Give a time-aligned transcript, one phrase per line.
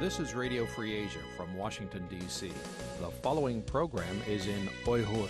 [0.00, 2.50] This is Radio Free Asia from Washington, D.C.
[3.00, 5.28] The following program is in Uyghur.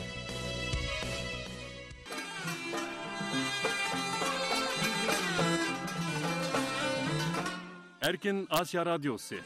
[8.00, 9.40] Erkin Asya Radyosu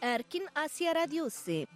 [0.00, 1.66] Erkin Asya Radyosu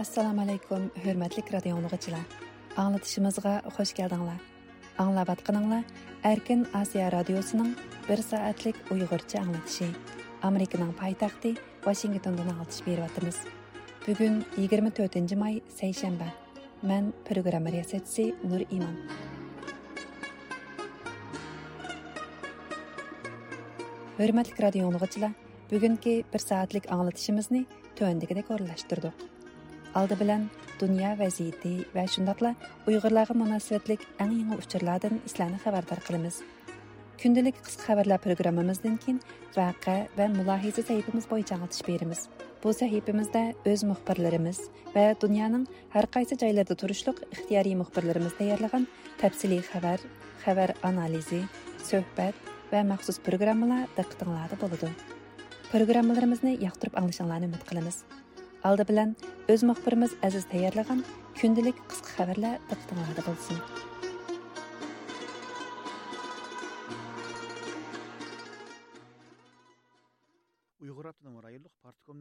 [0.00, 2.24] assalomu alaykum hurmatli radio anglag'uchilar
[2.76, 3.94] anglatishimizga xush
[4.98, 5.84] Аңлаватқаныңла
[6.26, 7.68] Әркін Азия радиосының
[8.08, 9.86] бір сағатлік ұйғырча аңлатышы.
[10.42, 11.52] Американың пайтақты
[11.84, 13.38] Вашингтондан алтыш беріп атымыз.
[14.08, 16.32] Бүгін 24 май сәйшәмбі.
[16.82, 18.98] Мән программа риясетсі Нұр Иман.
[24.18, 25.38] Hörmətli radio dinləyicilər,
[25.70, 29.27] bugünkü 1 saatlıq anlatışımızı tövəndikdə qorlaşdırdıq.
[29.94, 30.46] aldı bilan
[30.80, 32.54] dünya vəziyyəti və şundaqla
[32.86, 36.42] Uyğurlara münasibətlik ən yeni uçurlardan sizlərni xəbərdar qılımız.
[37.18, 39.16] Gündəlik qısqa xəbərlər proqramımızdan kin
[39.56, 42.28] vaqe və mülahizə səhifimiz boyunca atış berimiz.
[42.62, 44.60] Bu səhifimizdə öz müxbirlərimiz
[44.94, 48.86] və dünyanın hər qaysı yerlərində turuşluq ixtiyari müxbirlərimiz təyərləyən
[49.18, 50.04] təfsili xəbər,
[50.44, 51.42] xəbər analizi,
[51.90, 52.38] söhbət
[52.70, 54.92] və məxsus proqramlar diqqətinizdə болады.
[55.72, 58.27] Proqramlarımızı yaxtırıb anlaşanlarını ümid qılırıq.
[58.66, 59.14] алды білән,
[59.52, 61.04] өз мөхбирimiz әзіз тәйірліған
[61.38, 63.62] күнділік қысқы қабірлі ұқтыңағыды болсын.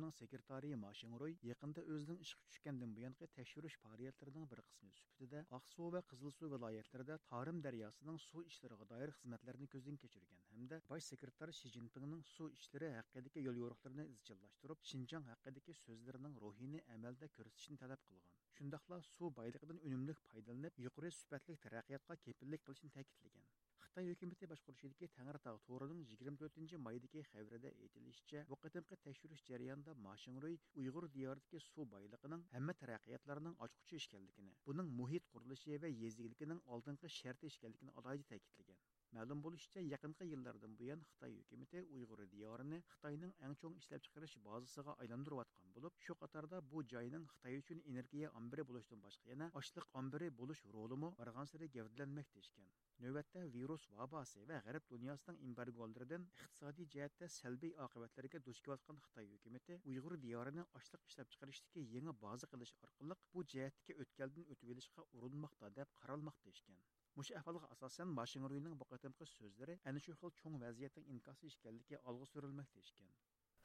[0.07, 6.01] Partkomning sekretari mashinroy yaqinda o'zining ishga tushgandan buyongi tekshirish faoliyatlarining bir qismi sifatida oqsuv va
[6.11, 12.23] qizilsuv viloyatlarida tarim daryosining suv ishlariga doir xizmatlarni ko'zdan kechirgan hamda bosh sekretar shi zinpinning
[12.33, 19.01] suv ishlari haqidagi yo'l yo'riqlarini izchillashtirib shinjong haqidagi so'zlarining ruhini amalda ko'rsatishni talab qilgan shundoqla
[19.13, 23.55] suv boyligidan unumli foydalanib yuqori sifatli taraqqiyotga kepillik qilishni ta'kidlagan
[23.97, 30.57] xitoy hukumati boshqarishidagi tangritog' to'rining yigirma to'rtinchi maydagi xabarida aytilishicha bu qatimqi tekshirish jarayonida mashinroy
[30.81, 37.53] uyg'ur diyoridagi suv boyligining hamma taraqqiyotlarining ochquchi ekanligini buning muhit qurilishi va yezigiligining oldingi sharti
[37.53, 38.83] ekanligini alohida ta'kidlagan.
[39.15, 44.95] Ma'lum bo'lishicha yaqinqi yillardan buyon xitoy hukumati uyg'ur diyorini xitoyning eng chong ishlab chiqarish bazasiga
[45.05, 50.29] aylantirayotgan bo'lib shu qatorda bu joyning xitoy uchun energiya ombiri bo'lishdan boshqa yana ochliq ombiri
[50.41, 52.67] bo'lish rolimi barg'ansiri gavdalanmoqda ekan
[53.05, 59.79] navbatda virus vabosi va g'arb dunyosining embargolaridan iqtisodiy jihatda salbiy oqibatlarga duch kelayotgan xitoy hukumati
[59.93, 65.75] uyg'ur diyorini ochliq ishlab chiqarishdagi yangi baza qilish orqali bu jihatga o'tkaldan o'tib olishga urinmoqda
[65.81, 66.81] deb qaralmoqda ekan
[67.17, 72.27] mush ahvolga asosan mashinruyning bu qatimqi so'zlari ana shu xil cho'ng vaziyatning inkosi ekanligi olg'a
[72.33, 73.11] surilmoqda ekan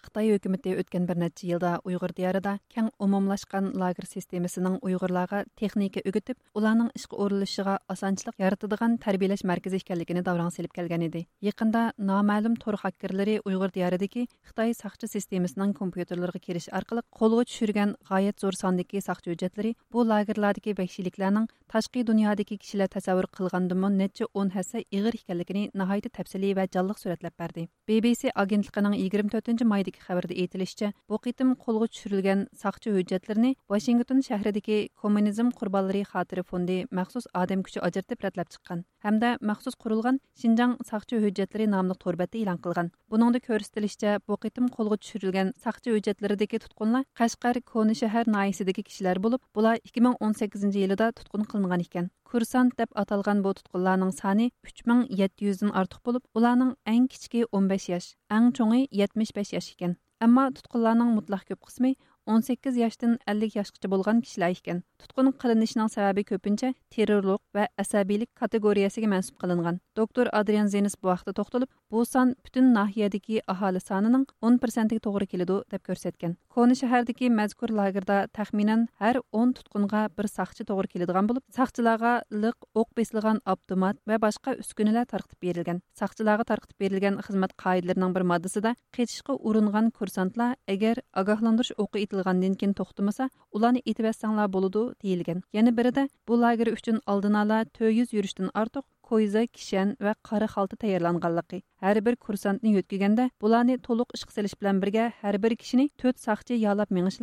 [0.06, 6.36] xitoy hukumati o'tgan bir necha yilda uyg'ur diyorida keng umumlashgan lager sistemasining uyg'urlarga texnika o'gitib
[6.58, 11.26] ularning ishga o'rilishiga osonchilik yaratadigan tarbiyalash markazi ekanligini davrang silib kelgan edi.
[11.48, 18.36] Yaqinda noma'lum tor hakkerlari uyg'ur diyaridagi xitoy saqchi sistemasining kompyuterlariga kirish orqali qo'lga tushirgan g'oyat
[18.42, 24.78] zo'r sondagi saqchi hujjatlari bu lagerlardagi vahshiyliklarning tashqi dunyodagi kishilar tasavvur qilgandimi necha o'n hassa
[24.96, 27.68] ig'ir ekanligini nihoyatda tafsiliy va jonliq suratlab berdi.
[27.88, 34.78] Bbc agentligining yigirma to'rtinchi mayda xabarda aytilishicha bu qitim qo'lga tushirilgan saqchi hujjatlarini vashington shahridagi
[35.02, 41.20] kommunizm qurbonlari xotiri fondi maxsus odam kuchi ajratib ratlab chiqqan hamda maxsus qurilgan shinjang saqchi
[41.24, 42.88] hujjatlari nomli to'rbatda e'lon qilgan.
[43.10, 49.40] Buningda ko'rsatilishicha bu qitim qo'lga tushirilgan saqchi hujjatlaridagi tutqunlar qashqar koni shahar naisidagi kishilar bo'lib
[49.56, 52.10] bular ikki ming o'n sakkizinchi yilida tutqun qilingan ekan.
[52.32, 58.52] курсант деп аталған бұл тұтқынларның саны 3700-ден артық болып, оларның ең кішкі 15 жас, ең
[58.56, 59.98] чоңы 75 жас екен.
[60.24, 61.92] Әмма тұтқынларның мұтлақ көп қысмы
[62.26, 64.82] 18 yaşdan 50 yaşgacha bo'lgan kishilar ekan.
[65.02, 69.80] Tutqun qilinishining sababi ko'pincha terrorlik va asabiylik kategoriyasiga mansub qilingan.
[69.96, 75.26] Doktor adrian zenis bu vaqtda to'xtalib bu san butun nahiyadagi aholi sonining 10 prosentiga to'g'ri
[75.32, 76.36] keladi deb ko'rsatgan.
[76.54, 82.14] Koni shahardagi mazkur lagerda taxminan har 10 tutqunga bir saqchi to'g'ri keladigan bo'lib saqchilarga
[82.44, 85.82] liq o'q besilgan avtomat va boshqa uskunalar tarqitib berilgan.
[86.00, 92.74] Saqchilarga tarqitib berilgan xizmat qoidalarining bir moddasida qechishga uringan kursantlar agar ogohlantirish o'qi etilgandan keyin
[92.78, 94.08] to'xtamasa ularni etib
[94.54, 99.96] bo'ladi deyilgan yana birida bu lager uchun oldin ola to'rt yuz yurishdan ortiq ko'yza kishan
[100.06, 105.56] va qora xalta tayyorlanganligi har bir kursantni yo'tkaganda bularni to'liq selish bilan birga har bir
[105.64, 107.20] kishini to'rt saqchi yolab minish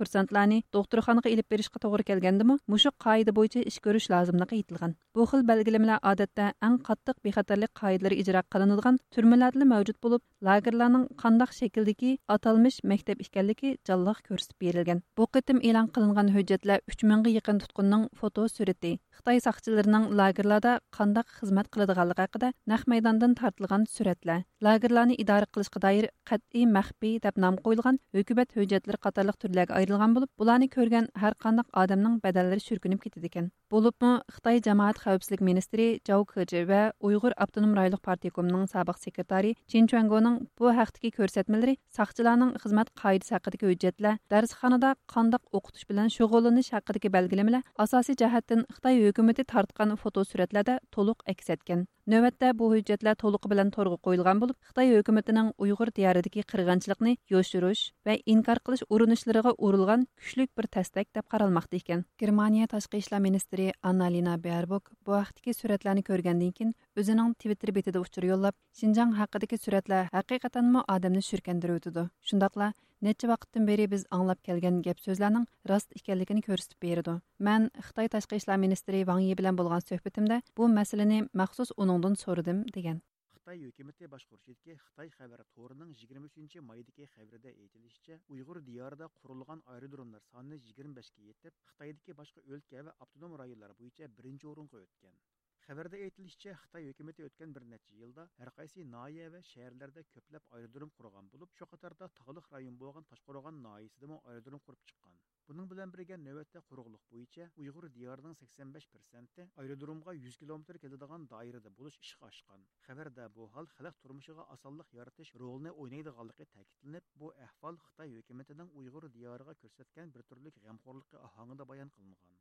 [0.00, 2.58] kursantlarni doktorxonaga ilib berishga to'g'ri kelgandimi?
[2.72, 4.96] Mushu qoida bo'yicha ish ko'rish lozimligi aytilgan.
[5.14, 11.50] Bu xil belgilamalar odatda eng qattiq bexatarlik qoidalari ijro qilinadigan turmalarda mavjud bo'lib lagerlarning qandaq
[11.60, 15.04] shakldagi atalmish maktab ekanligi jonliq ko'rsatib berilgan.
[15.16, 15.28] Bu
[15.68, 22.22] e'lon qilingan hujjatlar uch mingga yaqin tutqunning foto surati xitoy soqchilarining lagerlarda qandaq xizmat qiladiganligi
[22.24, 24.40] haqida naq maydondan tortilgan suratlar.
[24.66, 30.30] Lagerlarni idora qilishga doir qat'iy maxfiy deb nom qo'yilgan hukumat hujjatlari qatorliq turlarga айтылған болып,
[30.38, 33.50] бұланы көрген һәр қандық адамның бәдәлләре сүркініп кетеді екен.
[33.70, 39.86] Болыпмы Xitoy Jamaat xavfsizlik ministri Zhao Keji va Uyg'ur Abdunum rayonlik partiyasining sobiq sekretari Chen
[39.86, 47.14] Chuangoning bu haqdagi ko'rsatmalari saqchilarning xizmat qoidasi haqidagi hujjatlar, darsxonada qandoq o'qitish bilan shug'ullanish haqidagi
[47.14, 51.86] belgilamalar asosiy jihatdan Xitoy hukumati tartgan fotosuratlarda to'liq aks etgan.
[52.10, 58.16] Növətdə bu hüccətlər toluqu bilan torğı qoyulğan olub, Xitay hökumətinin Uyğur diyarındakı qırğınçılığını yoşuruş və
[58.26, 62.02] inkar qilish urunuşlarına urulğan küçlük bir təsdik deyə qaralmaqda ekan.
[62.18, 63.22] Germaniya Təşqi İşlər
[63.60, 69.58] ministri annalina berbok bu vaqtdagi suratlarni ko'rgandan keyin o'zining twitter betida uchur yo'llab shinjang haqidagi
[69.64, 71.98] suratlar haqiqatanmi odamni shurkandirib
[72.30, 72.72] shundoqla
[73.08, 77.14] necha vaqtdan beri biz anglab kelgan gap so'zlarning rost ekanligini ko'rsatib berdi
[77.48, 82.64] man xitoy tashqi ishlar ministri vang yi bilan bo'lgan suhbatimda bu masalani maxsus uningdan so'radim
[82.76, 83.00] degan.
[83.50, 90.22] Xitoy hukumati boshqurishidagi xitoy xabar to'rining yigirma uchinchi maydagi xabarida aytilishicha uyg'ur diyorida qurilgan aerodromlar
[90.26, 95.18] soni yigirma beshga yetib xitoydagi boshqa o'lka va avtonom rayonlar bo'yicha birinchi o'ringa o'tgan
[95.66, 100.94] xabarda aytilishicha xitoy hukumati o'tgan bir necha yilda har qaysi noya va shaharlarda ko'plab aerodrom
[101.00, 106.16] qurgan bo'lib shu qatorda tog'liq rayon bo'lgan toshqo'rg'on noyisidami aerodrom qurib chiqqan buning bilan birga
[106.24, 112.28] navbatda quruqliq bo'yicha uyg'ur diyorining sakson besh persenti aerodromga yuz kilometr keladigan doirada bo'lish ishga
[112.28, 118.70] oshgan xabarda bu hol xalq turmushiga osonlik yaratish rolini o'ynaydiganligi ta'kidlanib bu ahvol xitoy hukumatining
[118.82, 122.38] uyg'ur diyoriga ko'rsatgan bir turlik g'amxo'rligi ohangida bayon qilingan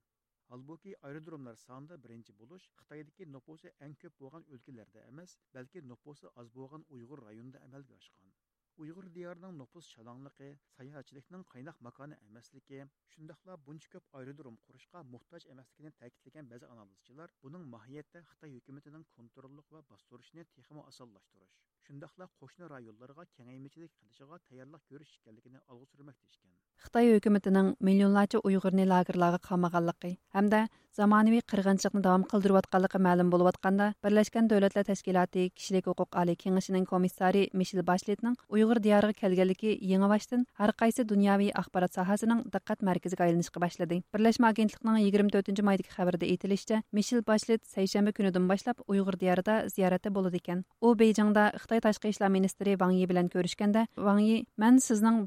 [0.51, 6.55] Halbuki aerodromlar sonida birinchi bo'lish Xitoydagi nupusi eng ko'p bo'lgan o'lkalarda emas, balki nupusi oz
[6.59, 8.31] bo'lgan Uyg'ur rayonida amalga oshgan.
[8.83, 12.77] Uyg'ur diyorining nupus shalonligi, sayohatchilikning qaynoq makoni emasligi,
[13.13, 19.73] shundoqla buncha ko'p aerodrom qurishga muhtoj emasligini ta'kidlagan ba'zi analizchilar buning mohiyatda Xitoy hukumatining kontrollik
[19.77, 21.57] va bostirishni texmo osonlashtirish,
[21.89, 26.51] shundoqla qo'shni rayonlarga kengaymichilik qilishiga tayyorlik ko'rish ekanligini olg'a surmoqda ekan.
[26.83, 30.59] xitoy hukumatining millionlarcha uyg'urni lagerlarga qamaganligi hamda
[30.97, 37.83] zamonaviy qirg'inchilikni davom qildirayotganligi ma'lum bo'layotganda birlashgan davlatlar tashkiloti kishilik huquq oliy kengashining komissari mishel
[37.89, 43.99] bashletning uyg'ur diyoriga kelganligi yangi boshdan har qaysi dunyoviy axborot sohasining diqqat markaziga aylanishga boshladi
[44.15, 50.15] birlashma agentlikning yigirma to'rtinchi maydagi xabarida aytilishicha mishel bashlet sayshanba kunidan boshlab uyg'ur diyorida ziyoratda
[50.17, 54.45] bo'ladi ekan u bejingda xitoy Xitoy Ташқы ishlar ministri Ван Йи белән күрешкәндә, Ван Йи,
[54.57, 55.23] "Мен сезнең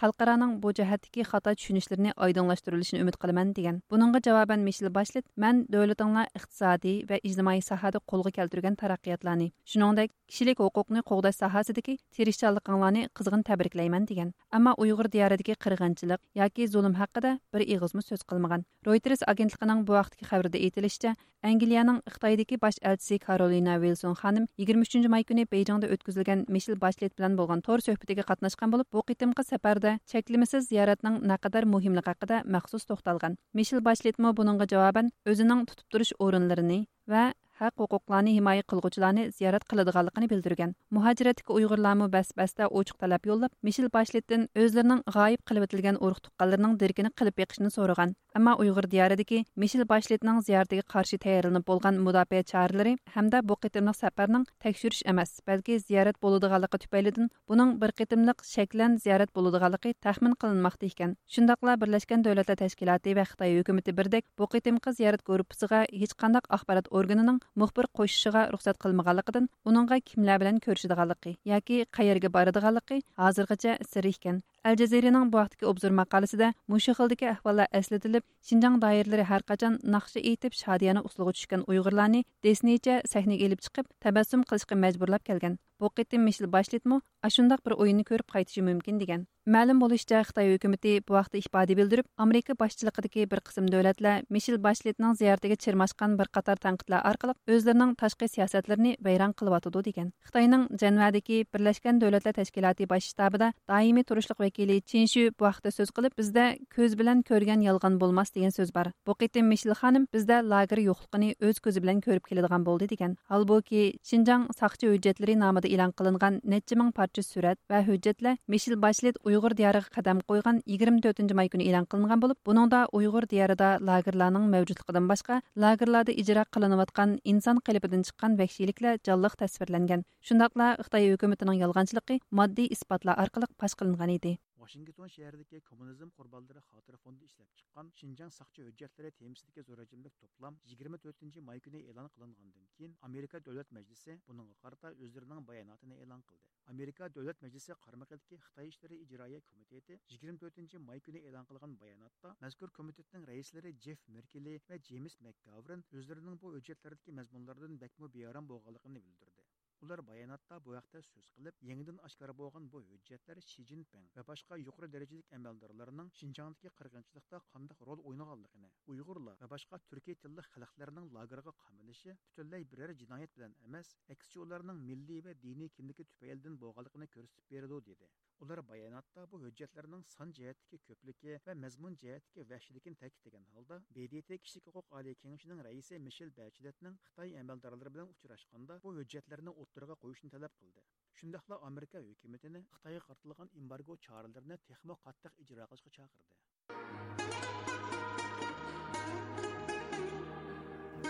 [0.00, 6.26] xalqaroning bu jihatdagi xato tushunishlarini oydinlashtirilishini umid qilaman degan buningga javoban mishil bashlet man davlatinglar
[6.38, 14.08] iqtisodiy va ijtimoiy sohada qo'lga keltirgan taraqqiyotlarni shuningdek kishilik huquqni qo'g'dash sohasidagi tirishchanliginglarni qizg'in tabriklayman
[14.10, 19.98] degan ammo uyg'ur diyoridagi qirg'inchilik yoki zulm haqida bir ig'izmi so'z qilmagan reuters agentligining bu
[19.98, 21.14] vaqtdagi xabarida aytilishicha
[21.50, 27.12] angliyaning xitoydagi bosh elchisi karolina vilson xonim yigirma uchinchi may kuni bejingda o'tkazilgan mishil bashlet
[27.18, 32.36] bilan bo'lgan to'r suhbatiga qatnashgan bo'lib bu qitimqi safarda ئوتتۇرىدا چەكلىمىسىز زىيارەتنىڭ نەقەدەر مۇھىملىقى ھەققىدە
[32.54, 33.34] مەخسۇس توختالغان.
[33.58, 36.78] مىشېل باشلىتمۇ بۇنىڭغا جاۋابەن ئۆزىنىڭ تۇتۇپ تۇرۇش ئورۇنلىرىنى
[37.12, 37.24] ۋە
[37.62, 43.90] haq huquqlarni himoya qilguvchilarni ziyorat qiladiganligini bildirgan muhajiratiki uyg'urlarmi bas basda ochiq talab yo'llab mishel
[43.96, 49.84] bashlitdin o'zlarining g'oyib qilib o'tilgan urug' tuqqanlarining dirkini qilib beqishni so'ragan Әмма Уйғыр диярыдагы Мишел
[49.84, 55.76] Башлетның зиярәтенә каршы тәйярланып булган мудафиә чаралары һәм дә бу кытымлык сапарның тәкъшүриш эмас, бәлки
[55.82, 61.12] зиярәт булыдыганлыгы түпәйледән буның бер кытымлык шәклән зиярәт булыдыганлыгы тәхмин кылынмакта икән.
[61.28, 66.88] Шундыйлар Берләшкән Дәүләтләр Тәшкилаты ва Хитаи хөкүмәте бердәк бу кытымкы зиярәт группасыга һеч кандай ахбарат
[66.88, 74.40] органының мөхбир кошышыга рөхсәт кылмаганлыгыдан уныңга кимләр белән күрешидеганлыгы яки каерге барыдыганлыгы хәзергечә сер икән
[74.68, 80.20] al jaziraning bu vaqtdagi obzor maqolasida mushu xildagi ahvollar eslatilib shinjang doiralari har qachon naqsha
[80.32, 86.22] etib shodiyana usulga tushgan uyg'urlarni desnicha sahnaga ilib chiqib tabassum qilishga majburlab kelgan bu qitim
[86.28, 89.22] mishil bashletmi ashundoq bir o'yinni ko'rib qaytishi mumkin degan.
[89.54, 95.16] Ma'lum bo'lishicha xitoy hukumati bu vaqtda ifoda bildirib amerika boshchiligidagi bir qism davlatlar mishil bashletning
[95.20, 100.12] ziyoratiga chirmashgan bir qator tanqidlar orqali o'zlarining tashqi siyosatlarini vayron qilyotidi degan.
[100.26, 106.14] Xitoyning janvadagi birlashgan davlatlar tashkiloti bosh shtabida doimiy turishliq vakili chinshu bu vaqtda so'z qilib
[106.22, 106.44] bizda
[106.76, 108.86] ko'z bilan ko'rgan yolg'on bo'lmas degan so'z bor.
[109.06, 113.18] Bu qitim mishil xonim bizda lager yo'qligini o'z ko'zi bilan ko'rib keladigan bo'ldi degan.
[113.32, 119.16] Holbuki shinjang saqchi hujjatlari nomida e'lon qilingan necha ming parcha surat va hujjatlar mishil bashlet
[119.30, 124.46] uyg'ur diyoriga qadam qo'ygan yigirma to'rtinchi may kuni e'lon qilingan bo'lib buningda uyg'ur diyorida lagerlarning
[124.54, 132.22] mavjudligidan boshqa lagerlarda ijro qilinayotgan inson qalibidan chiqqan vahshiyliklar jonliq tasvirlangan shundoqla xitoy hukumatining yolg'onchiligi
[132.40, 138.30] moddiy isbotlar orqali fosh qilingan edi Washington şəhərindəki kommunizm qurbanları xatirə fondu işləb çıxan Şinjan
[138.38, 144.18] saxçı hüccətləri temisindəki zorajimlik həcmlik toplam 24 may günü elan qılınğandan keyin Amerika Dövlət Məclisi
[144.26, 146.50] bununla qarta özlərinin bəyanatını elan qıldı.
[146.66, 152.70] Amerika Dövlət Məclisi qarmaqlıdakı Xitay İşləri İcraiyyə Komiteti 24 may günü elan qılğan bəyanatda məzkur
[152.70, 159.41] komitetin rəisləri Jeff Merkley və James McGovern özlərinin bu hüccətlərdəki məzmunlardan bəkmə biyaran bolğanlığını bildirdi.
[159.84, 164.58] Ular bayonotda bu haqda so'z qilib, yangidan oshkora bo'lgan bu hujjatlar Shi Jinping va boshqa
[164.60, 171.54] yuqori darajalik amaldorlarning Xinjiangdagi qirg'inchilikda qanday rol o'ynaganligini, Uyg'urlar va boshqa turkiy tilli xalqlarning lagerga
[171.64, 177.56] qamilishi butunlay biror jinoyat bilan emas, aksicha ularning milliy va diniy kimligi tufaylidan bo'lganligini ko'rsatib
[177.56, 178.12] beradi dedi.
[178.42, 184.66] Ular bayonotda bu hujjatlarning son jihatdagi ko'pligi va mazmun jihatdagi vahshiyligini ta'kidlagan holda BDT kishilik
[184.70, 190.52] huquq oliy kengashining raisi Mishel Bacheletning Xitoy amaldorlari bilan uchrashganda bu hujjatlarni o'ttirg'a qo'yishni talab
[190.58, 190.80] qildi.
[191.20, 196.34] Shundaqla Amerika hukumatini Xitoyga qartilgan embargo choralarini texmo qattiq ijro qilishga chaqirdi.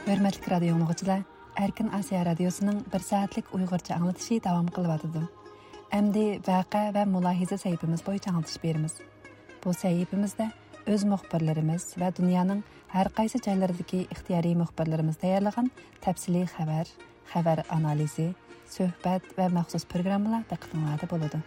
[0.08, 1.20] Hörmətli radio dinləyicilər,
[1.64, 5.41] Erkin Asiya radiosunun 1 saatlik Uyğurca anlatışı davam qılıb
[5.92, 8.94] Əmdi vəqə və mülahizə səhifəmiz boyunca anlatış verimiz.
[9.61, 10.46] Bu səhifəmizdə
[10.88, 12.62] öz müxbirlərimiz və dünyanın
[12.94, 15.68] hər qaysı cəhərlərindəki ixtiyari müxbirlərimiz təyərləyən
[16.00, 16.88] təfsili xəbər,
[17.34, 18.30] xəbər analizi,
[18.72, 21.42] söhbət və məxsus proqramlar təqdimlarda buludu.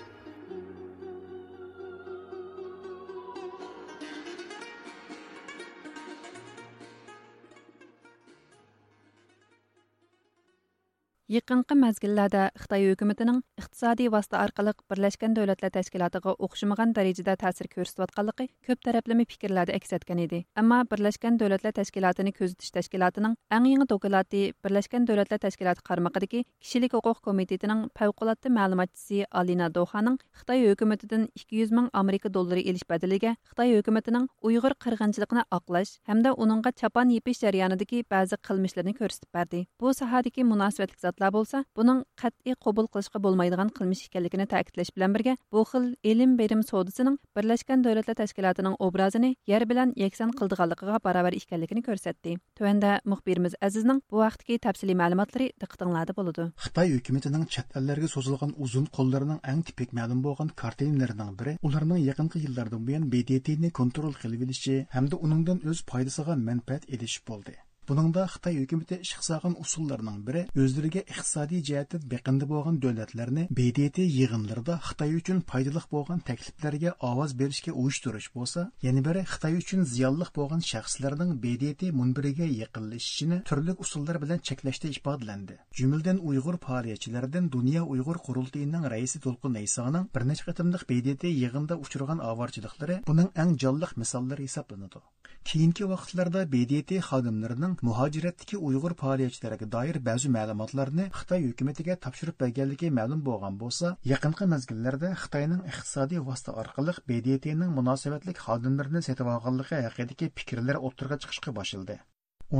[11.35, 18.85] Yaqinqi mazgillarda Xitoy hukumatining iqtisodiy vosita orqali Birlashgan Davlatlar Tashkilotiga o'xshamagan darajada ta'sir ko'rsatayotganligi ko'p
[18.87, 20.39] taraflama fikrlarda aks etgan edi.
[20.61, 27.19] Ammo Birlashgan Davlatlar Tashkilotini kuzatish tashkilotining eng yangi doklati Birlashgan Davlatlar Tashkiloti qarmog'idagi Kishilik huquq
[27.27, 34.29] komitetining favqulodda ma'lumotchisi Alina Dohaning Xitoy hukumatidan 200 ming Amerika dollari elish badaliga Xitoy hukumatining
[34.51, 39.65] Uyg'ur qirg'inchiligini oqlash hamda uningga chapan yepish jarayonidagi ba'zi qilmishlarni ko'rsatib berdi.
[39.81, 45.33] Bu sohadagi munosabatli tafsilotlar bo'lsa buning qat'iy qabul qilishga bo'lmaydigan qilmish ekanligini ta'kidlash bilan birga
[45.51, 51.81] bu xil ilm berim sodisining birlashgan davlatlar tashkilotining obrazini yer bilan yakson qildiganligiga barobar ekanligini
[51.87, 52.37] ko'rsatdi.
[52.57, 56.43] Tuanda muxbirimiz azizning bu vaqtdagi tafsiliy ma'lumotlari diqqatinglarda bo'ladi.
[56.65, 62.43] Xitoy hukumatining chet ellarga so'zilgan uzun qo'llarining eng tipik ma'lum bo'lgan kartinlarining biri ularning yaqinqi
[62.45, 67.55] yillardan buyon bdtni kontrol qilib olishi hamda uningdan o'z foydasiga manfaat ilish bo'ldi.
[67.89, 69.13] Buningda Xitoy hökuməti ish
[69.61, 76.93] usullarının biri özlərinə iqtisadi cəhətdən beqindi bolğan dövlətlərini BDT yığınlarında Xitoy üçün faydalı bolğan təkliflərə
[77.09, 83.75] avaz verişə uyuşturuş bo'lsa, yəni biri Xitoy üçün ziyonli bolğan shaxslarning BDT münbirigə yaqinlashishini türlü
[83.85, 85.59] usullar bilan cheklashda ifadələndi.
[85.81, 92.25] Jumladan Uyğur fəaliyyətçilərindən Dünya Uyğur qurultayının rəisi To'lqin Aysoning bir neçə qatımlıq BDT yığında uçurğan
[92.31, 95.03] avarçılıqları bunun ən canlıq misalları hesablanıdı.
[95.49, 103.19] Keyingi vaqtlarda BDT xodimlarining muhojiratdagi Uyg'ur faoliyatchilariga doir ba'zi ma'lumotlarni Xitoy hukumatiga topshirib berganligi ma'lum
[103.27, 110.79] bo'lgan bo'lsa, yaqinqi mezgillarda Xitoyning iqtisodiy vosita orqali BDTning munosabatli xodimlarini sotib olganligi haqidagi fikrlar
[110.89, 111.97] o'ttirga chiqishga boshildi.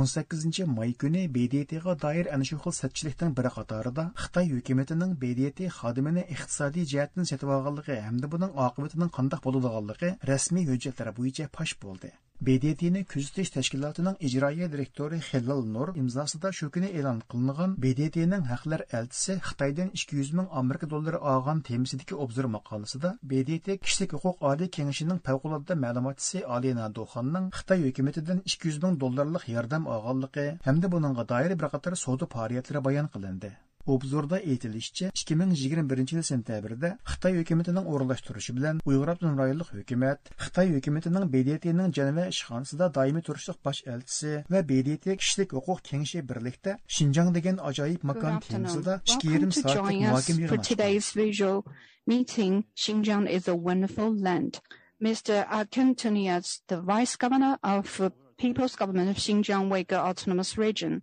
[0.02, 6.24] 18 may kuni BDTga doir ana shu xil satchilikning biri qatorida Xitoy hukumatining BDT xodimini
[6.36, 12.12] iqtisodiy jihatdan sotib olganligi hamda buning oqibatining qanday bo'ladiganligi rasmiy hujjatlar bo'yicha fosh bo'ldi.
[12.44, 19.38] BDTni kuzatish tashkilotining ijroiya direktori Xellal Nur imzosida shu kuni e'lon qilingan BDTning haqlar elchisi
[19.48, 25.80] Xitoydan 200 ming Amerika dollari olgan temisidagi obzor maqolasida BDT kishilik huquq oliy kengashining favqulodda
[25.84, 32.02] ma'lumotchisi Alina Doxonning Xitoy hukumatidan 200 ming dollarlik yordam olganligi hamda buningga doir bir qator
[32.04, 33.56] savdo faoliyatlari bayon qilindi.
[33.86, 37.86] Обзорда әйтілішчә, 2021 ming yigirma birinchi yil sentyabrda xitoy hukumatining
[39.12, 45.14] автоном районлык хөкүмәт, Хытай хөкүмәтенең БДТнең Женева ишханасында даими турышлык баш элчисе ва БДТ va
[45.14, 46.72] хукук kishilik huquq kengashi birlikda
[47.68, 51.30] аҗаип макан ajoyib 2,5 саатлык мөхәкәмә йөрмәсе.
[54.98, 55.44] Mr.
[56.68, 58.00] The Vice Governor of
[58.38, 61.02] People's Government of Xinjiang Uyghur Autonomous Region,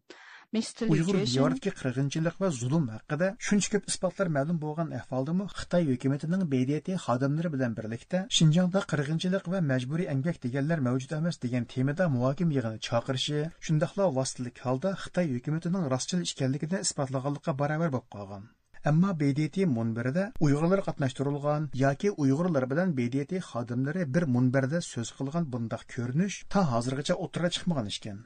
[0.54, 6.98] uyg'ur ziyoratga qirg'inchilik va zulm haqida shuncha ko'p isbotlar ma'lum bo'lgan ahvoldami xitoy hukumatining bdt
[7.06, 12.84] xodimlari bilan birlikda shinjongda qirg'inchilik va majburiy emgak deganlar mavjud emas degan temada muhokim yig'ini
[12.88, 18.52] chaqirishi shundoqla vositalik holda xitoy hukumatining rostchil ekanligini isbotlaganlikqa barobar bo'lib qolgan
[18.92, 25.88] Ammo BDT munbirida Uyg'urlar qatnashtirilgan yoki Uyg'urlar bilan BDT xodimlari bir munbarda so'z qilgan bundaq
[25.96, 28.22] ko'rinish ta hozirgacha o'tira chiqmagan ekan.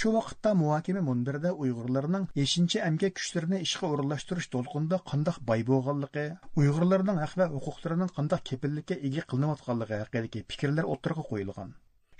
[0.00, 6.24] Shu vaqtda muhokama munbirida Uyg'urlarning 5 amgak kuchlarini ishga o'rinlashtirish to'lqinida qandoq boy bo'lganligi,
[6.62, 10.92] Uyg'urlarning haq va huquqlarining qandoq kepillikka ega qilinayotganligi haqidagi fikrlar.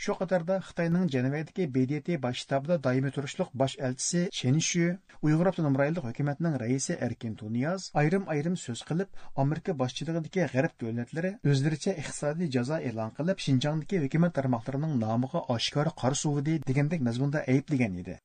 [0.03, 4.87] Shu qatorda Xitoyning Jenevadagi BDT bosh shtabida doimiy turishliq bosh elchisi Shen Shu,
[5.27, 9.13] Uyg'ur avtonom rayonlik hukumatining raisi Erkin Tuniyaz ayrim-ayrim so'z qilib,
[9.45, 16.19] Amerika boshchiligidagi g'arb davlatlari o'zlaricha iqtisodiy jazo e'lon qilib, Shinjongdagi hukumat tarmoqlarining nomiga oshkora qor
[16.25, 18.19] suvidi degandek mazmunda ayblagan edi.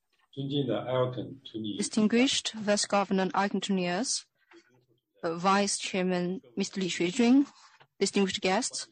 [1.83, 4.17] Distinguished Vice Governor Erkin Tunias,
[5.47, 6.81] Vice Chairman Mr.
[6.81, 7.43] Li Shuijun,
[7.99, 8.87] distinguished guests,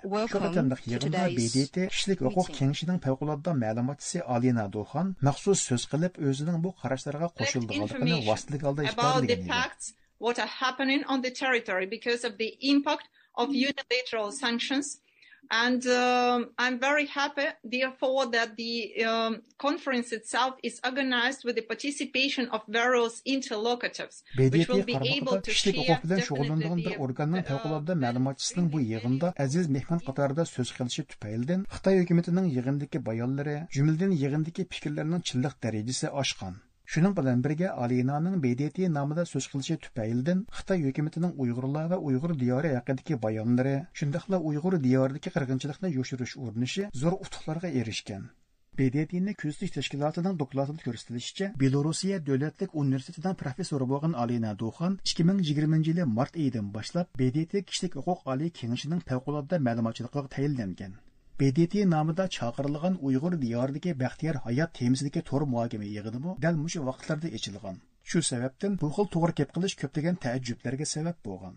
[0.00, 6.72] Welcome йығында БДТ кішілік ұқық кеңшінің пәуқұладда мәліматысы Алина Долхан мақсус сөз қылып өзінің бұл
[6.80, 9.68] қараштарға қошылдығалықыны вастылық алда ішпарлығын
[10.20, 10.48] What are–
[15.50, 21.62] And um, I'm very happy, therefore, that the um, conference itself is organized with the
[21.62, 27.44] participation of various interlocutors, which will be able to share definitely şoğulundan bir organın uh,
[27.50, 34.14] təqulabda məlumatçısının bu yığında əziz mehman qatarda söz qilishi tüpəyildən Xitay hökumətinin yığındakı bayanları, cümlədən
[34.22, 36.60] yığındakı fikirlərinin çilliq dərəcəsi aşqan.
[36.90, 42.72] Шуның белән бергә Алинаның BDT намында сүз кылышы түпәйлдән Хытай хөкүмәтенең уйгырлар ва уйгыр дияры
[42.72, 46.56] хакындагы баянлары, шундыйлар уйгыр диярдагы кыргынчылыкны yoshirish зур
[47.02, 48.24] zo'r utuqlarga erishgan.
[48.80, 56.40] BDTni күзлек тәшкилатының докладында күрсәтелишчә, Белоруссия дәүләтлек университетының профессоры булган Алина Духан 2020 елы март
[56.40, 60.98] айыдан башлап BDT кишлек хукук али кеңешенең фәвкулатта мәгълүматчылыгы тәйинләнгән.
[61.40, 67.78] BDT nomida chaqirilgan Uyg'ur diyoridagi baxtiyor hayot temisidagi to'r muhokama yig'inimi dal mushu vaqtlarda ochilgan.
[68.10, 71.54] Shu sababdan bu xil to'g'ri gap qilish ko'plagan taajjublarga sabab bo'lgan.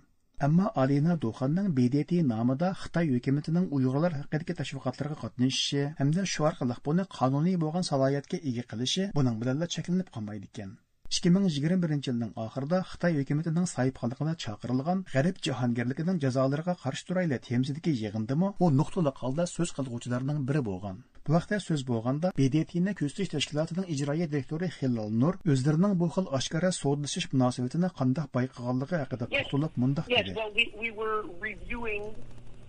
[0.48, 7.10] Ammo Alina Do'xanning BDT nomida Xitoy hukumatining Uyg'urlar haqidagi tashviqotlarga qatnashishi hamda shu orqali buni
[7.18, 10.74] qonuniy bo'lgan salohiyatga ega qilishi buning bilan cheklanib qolmaydi ekan.
[11.14, 18.70] 2021 yilning oxirida Xitoy hukumatining sahibxonligida chaqirilgan g'arb jahongirligining jazolariga qarshi turayli temsidagi yig'indimi u
[18.80, 20.96] nuqtali holda so'z qilguvchilarning biri bo'lgan.
[21.26, 26.72] Bu vaqtda so'z bo'lganda BDTni ko'zitish tashkilotining ijroiya direktori Hilal Nur o'zlarining bu xil oshkora
[26.80, 30.32] sodlashish munosabatini qanday bayqaganligi haqida to'xtalib mundaq dedi.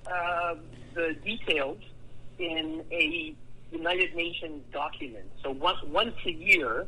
[0.04, 0.54] Uh,
[3.74, 5.28] United Nations document.
[5.42, 6.86] So once, once a year,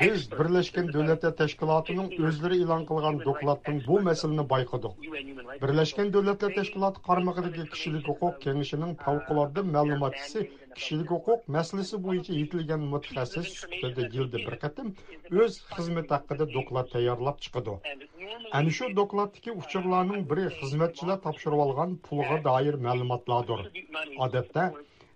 [0.00, 4.90] Biz Birleşken Devletler Teşkilatı'nın özleri ilan kılgan dokladın bu meselini bayqıdık.
[5.62, 13.48] Birleşken Devletler Teşkilatı qarmağıdaki kişilik hukuk kengişinin favqulodda ma'lumotchisi kishilik huquq masalasi bo'yicha yetilgan mutaxassis
[13.60, 14.88] sifatida yilda bir qatim
[15.44, 17.74] o'z xizmati haqida doklad tayyorlab chiqadi
[18.58, 23.60] ana shu dokladdagi uchurlarning biri xizmatchilar topshirib olgan pulga doir ma'lumotlardir
[24.26, 24.64] odatda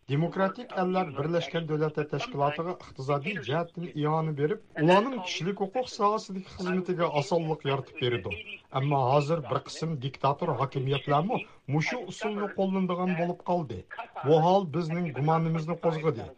[0.08, 7.64] demokratik eller birlashgan davlatlar tashkilotiga iqtisodiy jihatdan ioni berib ularning kishilik huquq sohasidagi xizmatiga osonlik
[7.70, 8.34] yaratib berdi
[8.80, 11.40] ammo hozir bir qism diktator hokimiyatlarmi
[11.76, 13.78] mushu usulni qo'llanadigan bo'lib qoldi
[14.26, 16.28] bu hol bizning gumonimizni qo'zg'adi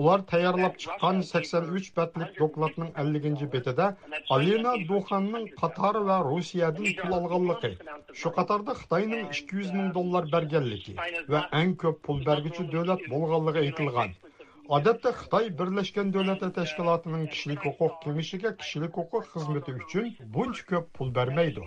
[0.00, 3.86] ular tayyorlab chiqqan 83 betlik dokladning 50 betida
[4.36, 7.72] alina duxanning qatar va rossiyadan pul olganligi
[8.20, 10.94] shu qatorda xitoyning 200 ming dollar berganligi
[11.32, 14.14] va eng ko'p pul berguchi davlat bo'lganligi aytilgan.
[14.76, 21.10] Odatda xitoy birlashgan davlatlar tashkilotining kishilik huquq kengashiga kishilik huquq xizmati uchun buncha ko'p pul
[21.18, 21.64] bermaydi.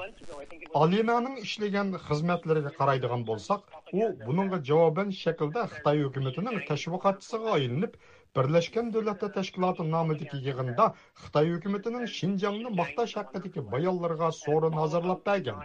[0.81, 3.61] Alinaning ishlagan xizmatlariga qaraydigan bo'lsak
[3.99, 7.93] u buningga javoban shaklda xitoy hukumatining tashviqotchisiga aylanib
[8.37, 15.55] Birleşken Devletler Teşkilatı namıdaki yığında Xitay hükümetinin Şincan'ını maqtaş hakkıdaki bayanlarına sorun hazırlap bergen.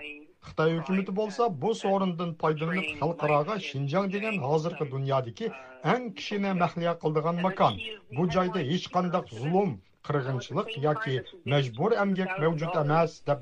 [0.42, 5.50] Xitay hükümeti bolsa bu sorundan faydalanıp halkaraga Şinjan degen hazırkı dünyadaki
[5.84, 7.74] en kişine mehliya kıldığan makan.
[8.16, 13.40] Bu cayda hiç kandak zulüm, qirg'inchilik yoki majbur emgak mavjud emas deb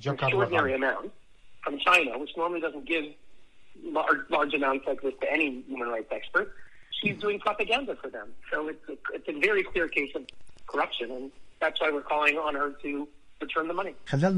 [6.10, 6.48] expert,
[7.00, 8.28] From she's doing propaganda for them.
[8.50, 10.22] So it's a, it's a very clear case of
[10.66, 13.08] corruption, and that's why we're calling on her to
[13.40, 13.68] return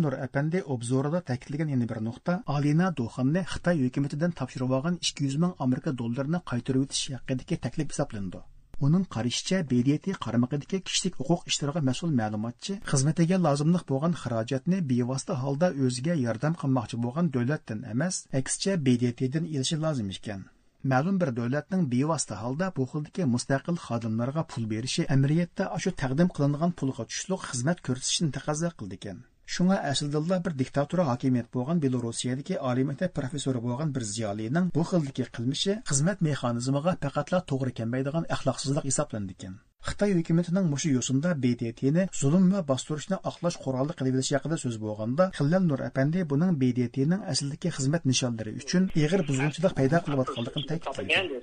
[0.02, 5.54] Нур әпәнде обзорыда Nur яңа бер ta'kidlagan Алина bir Хытай хөкүмәтеннән тапшырып алган 200 мең
[5.58, 8.42] Америка долларын кайтарып o'tish haqidagi тәклиф hisoblandi.
[8.80, 15.70] Оның qarashicha BDT qaramog'idagi кишлек хукук ishlariga mas'ul мәгълүматчы xizmatiga лазымлык булган xarajatni бевасты халда
[15.70, 20.48] өзгә ярдәм кылмакчы булган дәүләттән эмас, әксчә BDTdan olishi лазым икән.
[20.90, 26.72] Ma'lum bir davlatning bevosita holda bu xildagi mustaqil xodimlarga pul berishi amiriyatda shu taqdim qilingan
[26.78, 29.18] pulga tushliq xizmat ko'rsatishni taqozo qildi ekan.
[29.52, 35.24] Шуңа әсілділла bir diktatura hokimiyat bo'lgan Белоруссиядagi oliy maktab professori bo'lgan bir ziyolining bu xildagi
[35.38, 39.58] qilmishi xizmat mexanizmiga faqatla to'g'ri kelmaydigan axloqsizlik hisoblandi ekan.
[39.88, 45.66] Xitoy hukumatining mushu yo'sinda BDTni zulm va bostirishni oqlash quroli qilib haqida so'z bo'lganda, Xillal
[45.70, 51.42] Nur apandi buning BDTning aslidagi xizmat nishonlari uchun ig'ir buzg'unchilik paydo qilayotganligini ta'kidladi.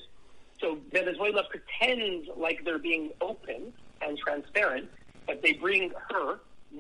[0.62, 0.68] So
[0.98, 3.62] Venezuela pretends like they're being open
[4.08, 4.90] and transparent,
[5.28, 6.28] but they bring her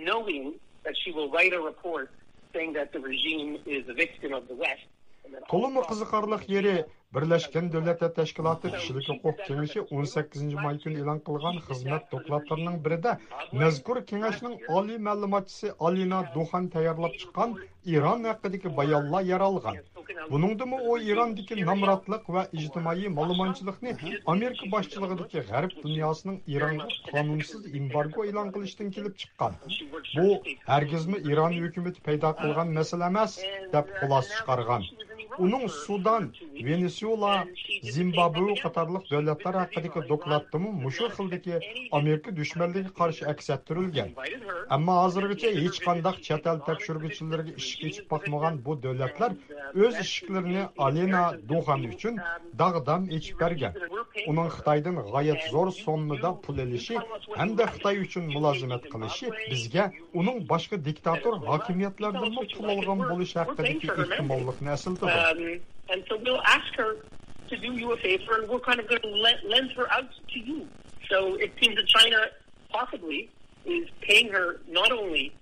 [0.09, 0.49] knowing
[0.95, 2.09] she will write a report
[2.53, 4.87] saying that the regime is a victim of the West.
[5.49, 6.71] Толымы қызықарлық ері
[7.13, 13.13] Бірләшкен Дөләті Тәшкілаты кішілік құқық кеңесі 18 май күн елан қылған қызмет доклаттарының бірінде
[13.61, 19.81] мәзкур кеңесінің али мәліматшысы Алина Духан таярлап шыққан Иран хақыдагы баянлар яралған.
[20.09, 23.91] Бұныңдымы о Ирандекі намратлық вә ижтимаи малыманчылықны
[24.33, 29.59] Америка башчылығыдекі ғәріп дүниясының Иранға қанымсыз имбарго илан қылыштың келіп шыққан.
[30.15, 30.33] Бұл
[30.79, 33.37] әргізмі Иран үкіметі пайда қылған мәселе емес
[33.75, 34.89] деп қолас шығарған.
[35.39, 36.23] Uning Sudan,
[36.67, 37.33] venesuela
[37.95, 41.55] zimbabve qatorliq davlatlar haqidagi dokladimi mushu xildagi
[41.99, 44.09] Amerika dushmanligiga qarshi aks ettirilgan.
[44.75, 49.31] Ammo hozirgacha hech qanday chet el tekshiruvchilariga ish kechib boqmagan bu davlatlar
[49.85, 52.15] o'z ishiklarini Alena Duhan uchun
[52.61, 53.73] dag'dam echib bergan.
[54.27, 56.97] Uning Xitoydan g'oyat zo'r sommada pul olishi
[57.39, 59.85] hamda Xitoy uchun mulozimat qilishi bizga
[60.21, 65.19] uning boshqa diktator hokimiyatlardan pul olgan bo'lishi haqidagi ehtimollikni eslatadi.
[65.29, 66.91] Um, and so we'll ask her
[67.49, 69.13] to do you a favor, and we're kind of going to
[69.53, 70.67] lend her out to you.
[71.09, 72.17] So it seems that China
[72.69, 73.29] possibly
[73.65, 75.33] is paying her not only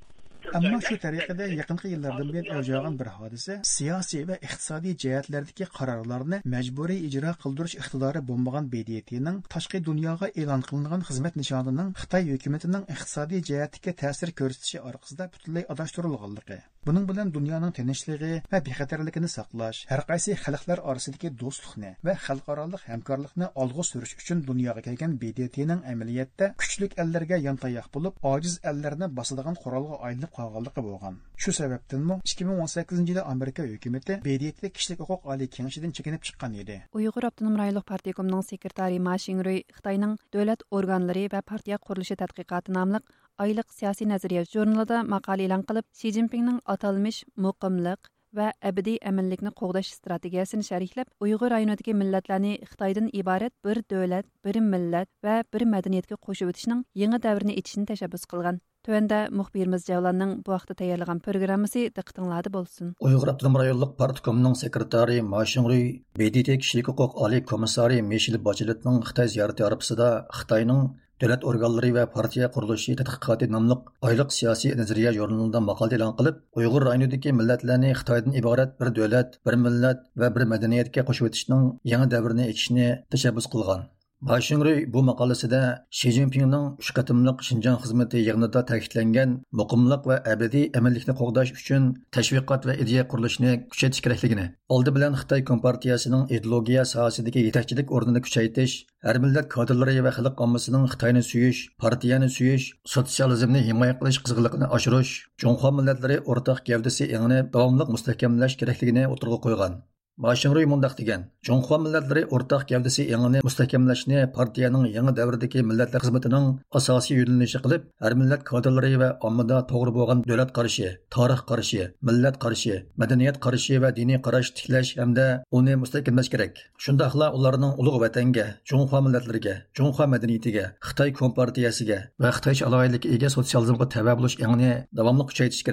[0.55, 7.01] Ammo shu tariqada yaqinqi yillardan buyon avj bir hodisa siyosiy va iqtisodiy jihatlardagi qarorlarni majburiy
[7.07, 13.95] ijro qildirish iqtidori bo'lmagan BDTning tashqi dunyoga e'lon qilingan xizmat nishonining Xitoy hukumatining iqtisodiy jihatga
[14.03, 16.60] ta'sir ko'rsatishi orqasida butunlay adashtirilganligi.
[16.88, 23.49] Buning bilan dunyoning tinchligi va bexatarligini saqlash, har qaysi xalqlar orasidagi do'stlikni va xalqaro hamkorlikni
[23.63, 29.99] olg'a surish uchun dunyoga kelgan BDTning amaliyotda kuchli ellarga yontayoq bo'lib, ojiz ellarni bosadigan qurolga
[30.07, 31.19] aylanib qolganligi bo'lgan.
[31.41, 36.82] Shu sababdanmi 2018 yili Amerika hukumati BDT kishilik huquq oliy kengashidan chekinib chiqqan edi.
[36.97, 43.02] Uyg'ur avtonom rayonlik partiyasining sekretari Ma Xingrui Xitoyning davlat organlari va partiya qurilishi tadqiqoti nomli
[43.43, 49.91] oylik siyosiy nazariya jurnalida maqola e'lon qilib, Si Jinpingning atalmish muqimliq va abadiy aminlikni qo'g'dash
[49.97, 56.52] strategiyasini sharhlab, Uyg'ur rayonidagi millatlarni Xitoydan iborat bir davlat, bir millat va bir madaniyatga qo'shib
[56.54, 58.60] o'tishning yangi davrini ichishni tashabbus qilgan.
[58.88, 62.93] Төвәндә мөхбирimiz Җавланның бу вакытта тәйярлыган программасы диqqәтеңләрдә булсын.
[63.04, 65.82] Уйгыр автоном районлык парткомның секретары Машингри
[66.15, 68.00] БДТ кишилек хукук али комиссары
[68.47, 70.88] Бачилетның Хытай зияраты арбасында Хытайның
[71.21, 73.78] davlat organlari va partiya qurilishi tadqiqoti nomli
[74.10, 79.60] oyliq siyosiy nazariya jurnalida maqola e'lon qilib uyg'ur rayonidagi millatlarni xitoydan iborat bir davlat bir
[79.65, 83.88] millat va bir madaniyatga qo'shib o'tishning yangi davrini ichishni tashabbus qilgan
[84.21, 91.13] Başingri bu maqolasida Xi Jinpingning uch qatimliq Xinjiang xizmati yig'inida ta'kidlangan muqimliq va abadiy amallikni
[91.19, 91.84] qo'g'dash uchun
[92.17, 98.75] tashviqot va ideya qurilishini kuchaytirish kerakligini, oldi bilan Xitoy Kompartiyasining ideologiya sohasidagi yetakchilik o'rnini kuchaytirish,
[99.06, 105.13] har millat kadrlari va xalq ommasining Xitoyni suyish, partiyani suyish, sotsializmni himoya qilish qizg'inligini oshirish,
[105.45, 109.77] Junxo millatlari o'rtaq gavdasi engini davomli mustahkamlash kerakligini o'tirg'a qo'ygan.
[110.17, 116.47] Машинрой мұндақ деген, Жоңхуа милләтләре ортақ гәүдәсе яңаны мустahkamlashni partiyaning yangi davrdagi millatlar xizmatining
[116.80, 122.41] asosiy yo'nalishi qilib, har millat kadrlari va ommada to'g'ri bo'lgan davlat qarashi, tarix qarashi, millat
[122.41, 125.27] qarashi, madaniyat qarashi va diniy qarash tiklash hamda
[125.60, 126.58] uni mustahkamlash kerak.
[126.88, 133.86] Shundaqla ularning ulug' vatanga, Жоңхуа millatlariga, Жоңхуа madaniyatiga, Xitoy kompartiyasiga va Xitoy aloyiligiga ega sotsializmga
[133.86, 135.65] булыш bo'lish yangini davomli kuchaytirish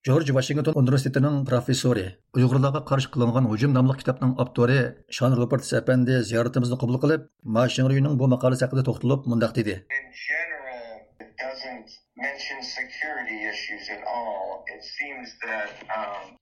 [0.00, 4.76] Джордж Вашингтон университетінің профессоры, ұйғырларға қаршы қылынған ұжым намлық кітаптың авторы
[5.12, 9.74] Шан Робертс Сәпенде зияратымызды құбыл қылып, Машин Рюйнің бұл мақаласы ақыда тоқтылып, мұндақ деді.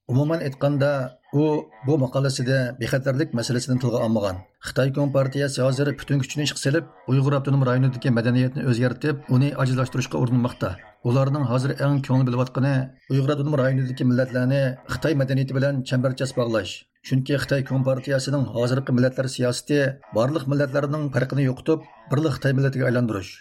[0.07, 4.39] Umuman aytganda, u bu maqolasida bexatarlik masalasini tilga olmagan.
[4.69, 11.45] Xitoy Kompartiyasi hozir butun kuchini ishga Uyg'ur avtonom rayonidagi madaniyatni o'zgartirib, uni ajizlashtirishga urinmoqda ularning
[11.47, 12.73] hozir eng ko'ngil bilayotgani
[13.11, 14.61] uyg'ur avtonom rayonidagi millatlarni
[14.93, 16.73] xitoy madaniyati bilan chambarchas bog'lash
[17.09, 19.77] chunki xitoy kompartiyasining hozirgi millatlar siyosati
[20.17, 23.31] barliq millatlarning farqini yo'qotib birlik xitoy millatiga aylantirish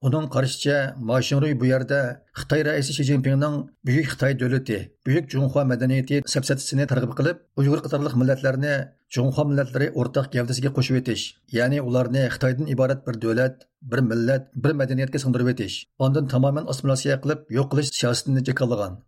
[0.00, 6.22] Onun qarashicha, Maşinruy bu yerda Xitoy raisi Xi Jinpingning buyuk Xitoy davlati, buyuk Junxo madaniyati
[6.34, 8.72] safsatisini targ'ib qilib, Uyg'ur qatorliq millatlarni
[9.16, 11.26] Junxo millatlari o'rtaq gavdasiga qo'shib etish,
[11.58, 17.20] ya'ni ularni Xitoydan iborat bir davlat, bir millat, bir madaniyatga singdirib etish, ondan tamoman assimilyatsiya
[17.26, 19.00] qilib yo'q qilish siyosatini jekalagan.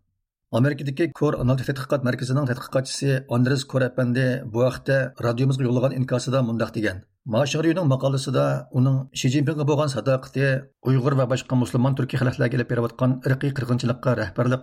[0.53, 6.75] Америкадагы Кор аналитик тадқиқат марказының тадқиқатчысы Андрес Кор әпәнде бу вакытта радиомызга юллаган инкасыда мондак
[6.75, 6.99] дигән.
[7.25, 12.85] Машырыйның мақаласында уның Ши Цзиньпинга булган садақаты уйгыр ва башка мусламан төрки халыкларга элеп берип
[12.85, 14.61] аткан ирқи кыргынчылыкка рәһбәрлек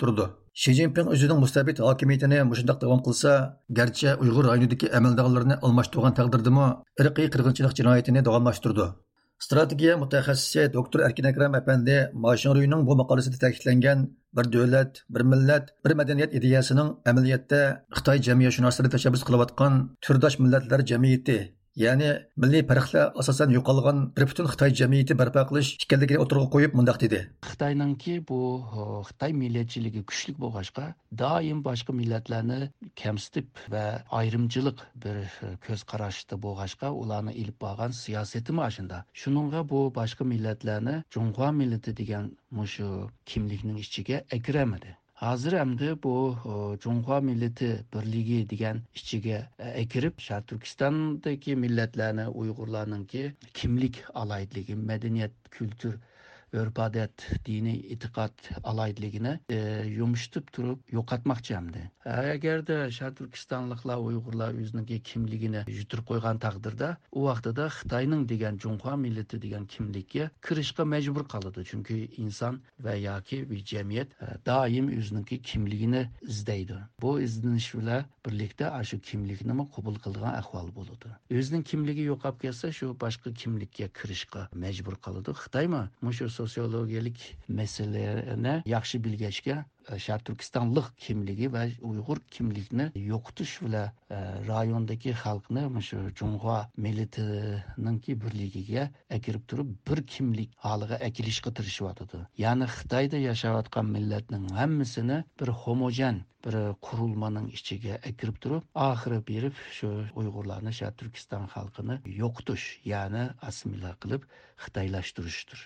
[0.00, 0.26] турды.
[1.38, 1.78] Мустабит
[8.74, 8.94] дәвам.
[9.38, 15.92] Strategiya mutaxassisi doktor Erkin Akram apandi Mashinruyning bu maqolasida ta'kidlangan bir davlat, bir millat, bir
[16.00, 17.60] madaniyat ideyasining amaliyotda
[17.96, 21.38] Xitoy jamiyatshunoslari tashabbus qilayotgan turdosh millatlar jamiyati
[21.76, 22.10] ya'ni
[22.42, 27.20] milliy farqlar asosan yo'qolgan bir butun xitoy jamiyati barpo qilish ekanligini o'tirg'a qo'yib mundoq dedi.
[27.50, 28.38] Xitoyninki bu
[29.08, 30.86] xitoy millatchiligi kuchli bo'lg'achqa
[31.22, 32.60] doim boshqa millatlarni
[33.02, 33.84] kamsitib va
[34.20, 40.96] ayrimchilik bir e, ko'z qarashda bo'lg'achqa ularni ilib borgan siyosati mana shuninga bu boshqa millatlarni
[41.16, 42.90] jung'o millati degan mushu
[43.30, 44.90] kimlikning ichiga akramadi.
[45.24, 46.14] Hozir hamda bu
[46.84, 53.22] junxo millati birligi degan ichiga e, e kirib sharq turkistondagi millatlarni uyg'urlarninki
[53.60, 55.94] kimlik alayidligi madaniyat kultur
[56.62, 59.58] örpadet, odat diniy e'tiqod aloyidligini e,
[59.98, 67.68] yumshatib turib yo'qotmoqchi hamdi agarda de turkistonliklar uyg'urlar o'ziniki kimligini yutirib qo'ygan taqdirda u vaqtida
[67.78, 71.64] xitoyning degan junxo millati degan kimlikka kirishga majbur qoladi.
[71.70, 76.78] Chunki inson va yoki bir jamiyat e, doim o'ziniki kimligini izlaydi.
[77.02, 81.08] Bu izlanish bilan birlikda shu kimlikni qabul qilgan ahvol bo'ladi.
[81.38, 85.30] O'zining kimligi yo'qolib ketsa shu boshqa kimlikka kirishga majbur qoladi.
[85.42, 85.82] Xitoymi?
[86.18, 89.56] Shu sosiologiyalik masalani yaxshi bilgachga
[89.92, 94.18] e, sharq turkistonlik kimligi va uyg'ur kimlikni yo'qotish bilan e,
[94.50, 98.84] rayondagi xalqni shu jung'o millatininki birligiga
[99.18, 106.56] akirib turib bir kimlik holiga akilishga tirishyotidi ya'ni xitoyda yashayotgan millatning hammasini bir homogen bir
[106.86, 114.26] qurilmaning ichiga akirib turib oxiri berib shu uyg'urlarni sharq turkiston xalqini yo'qotish ya'ni assimilya qilib
[114.66, 115.64] xitoylashtirishdir.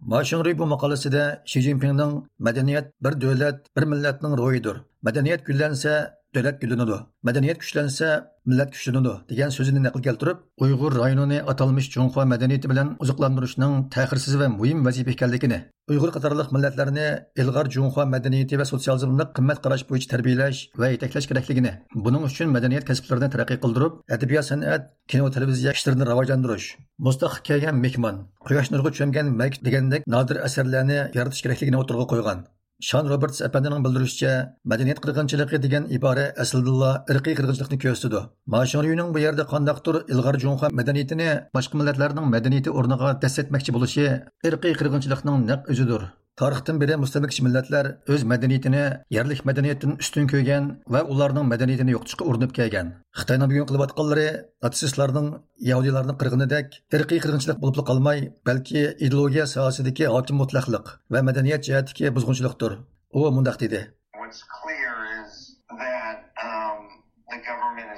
[0.00, 4.84] Машин Рибу мақаласыда Ши Цзиньпиннің мәдениет бір дәулет, бір милләтнің ройыдыр.
[5.02, 5.94] Мәдениет гүлләнсә,
[6.34, 6.96] davlat gullanadi.
[7.26, 8.08] Madaniyat kuchlansa,
[8.48, 14.48] millat kuchlanadi degan so'zini naql keltirib, Uyg'ur rayonini atalmish Junxo madaniyati bilan oziqlantirishning ta'xirsiz va
[14.58, 15.58] muhim vazifa ekanligini,
[15.92, 17.06] Uyg'ur qatorliq millatlarni
[17.42, 21.72] ilg'or Junxo madaniyati va sotsializmni qimmat qarash bo'yicha tarbiyalash va yetaklash kerakligini,
[22.04, 26.68] buning uchun madaniyat kasblarini taraqqiy qildirib, adabiyot, san'at, kino, televiziya ishlarini rivojlantirish,
[27.06, 32.46] mustaqil kelgan mehmon, quyosh nuriga cho'mgan mak degandek nodir asarlarni yaratish kerakligini o'tirg'a qo'ygan.
[32.78, 34.32] Шан Робертс әпәндінің білдірушіше,
[34.70, 38.20] мәдениет қырғыншылығы деген ибара әсілділла ірқи қырғыншылықты көрсетеді.
[38.54, 44.06] Машарюның бұл жерде қандақтыр илғар жоңқа мәдениетіне башқы милләтлердің мәдениеті орныға дәс етмекші болышы
[44.46, 46.06] қырғыншылықтың нәқ өзідір.
[46.40, 48.84] Tarixdan beri mustamlikchi millatlar o'z madaniyatini
[49.16, 52.92] yerlik madaniyatdan ustun ko'rgan va ularning madaniyatini yo'qotishga urinib kelgan.
[53.20, 54.28] Xitoyning bugun qilayotganlari
[54.64, 55.28] natsistlarning
[55.70, 62.72] yahudiylarni qirg'inidek irqiy qirg'inchilik bo'lib qolmay balki ideologiya sohasidagi hokim mutlaqlik va madaniyat jihatdagi buzg'unchilikdir.
[63.18, 63.80] U mundoq dedi.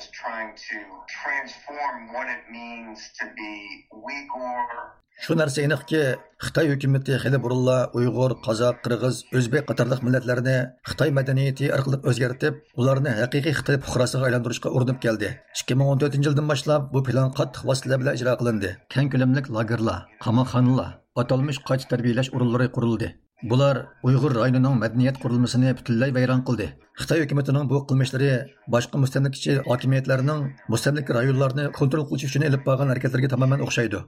[0.00, 0.78] Is trying to
[1.16, 3.52] transform what it means to be
[4.08, 4.64] Uyghur.
[5.24, 6.00] Shu narsa aniqki
[6.44, 10.56] xitoy hukumati hali burunla uyg'ur qozoq qirg'iz o'zbek qatorliq millatlarni
[10.90, 15.28] xitoy madaniyati orqali o'zgartib ularni haqiqiy xitoy fuqarosiga aylantirishga urinib keldi.
[15.60, 18.70] ikki ming o'n to'rtinchi yildan boshlab bu plan qattiq vositalar bilan ijro qilindi.
[18.94, 20.90] Keng ko'lamli lagerlar qamoqxonalar
[21.68, 23.08] qoch tarbiyalash o'rinlari qurildi.
[23.42, 26.66] Bular uyg'ur rayonining madaniyat qurilmasini butunlay vayron qildi
[27.00, 28.30] xitoy hukumatining bu qilmishlari
[28.74, 30.40] boshqa mustamlikachi hokimiyatlarning
[30.72, 34.00] mustamlik rayonlarni kontrol qilish uchun ilib borgan harakatlarga tamoman o'xshaydi.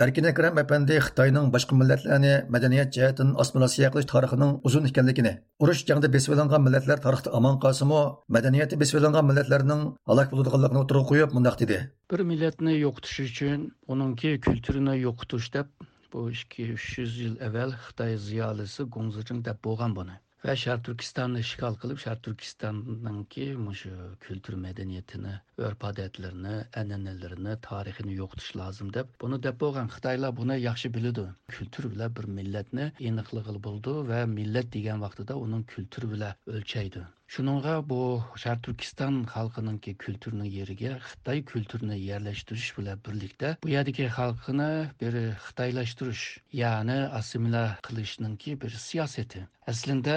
[0.00, 5.32] Erkin Akram Efendi Xitoyning boshqa millatlarni madaniyat jihatdan osmonosiya qilish tarixining uzun ekanligini,
[5.66, 6.32] urush jangda besib
[6.66, 8.00] millatlar tarixda omon qolsimi,
[8.36, 11.78] madaniyati besib millatlarning halok bo'ladiganligini o'tirib qo'yib mundoq dedi.
[12.10, 15.68] Bir millatni yo'qotish uchun uningki kulturini yo'qotish deb
[16.12, 20.16] bu 200 yil avval Xitoy ziyolisi Gongzijing deb bo'lgan buni.
[20.46, 23.44] Va sharq turkistonni ishg'ol qilib sharq turkistonninki
[23.80, 25.34] shu e, kultur madaniyatini
[25.66, 31.26] urf odatlarini an'analarini tarixini yo'qotish lozim deb buni deb bo'lgan xitoylar buni yaxshi biladi
[31.56, 37.74] kultur bilan bir millatni aniqlig'i bo'ldi va millat degan vaqtida uning kulturi bilan o'lchaydi shuning'a
[37.90, 37.98] bu
[38.42, 44.68] sharq turkiston xalqininki kulturni yeriga Xitoy kulturini yerlashtirish bilan birlikda bu yerdagi xalqini
[45.00, 45.16] bir
[45.46, 46.24] xitoylashtirish,
[46.62, 49.46] ya'ni assimila qilishninki bir siyosati.
[49.70, 50.16] aslida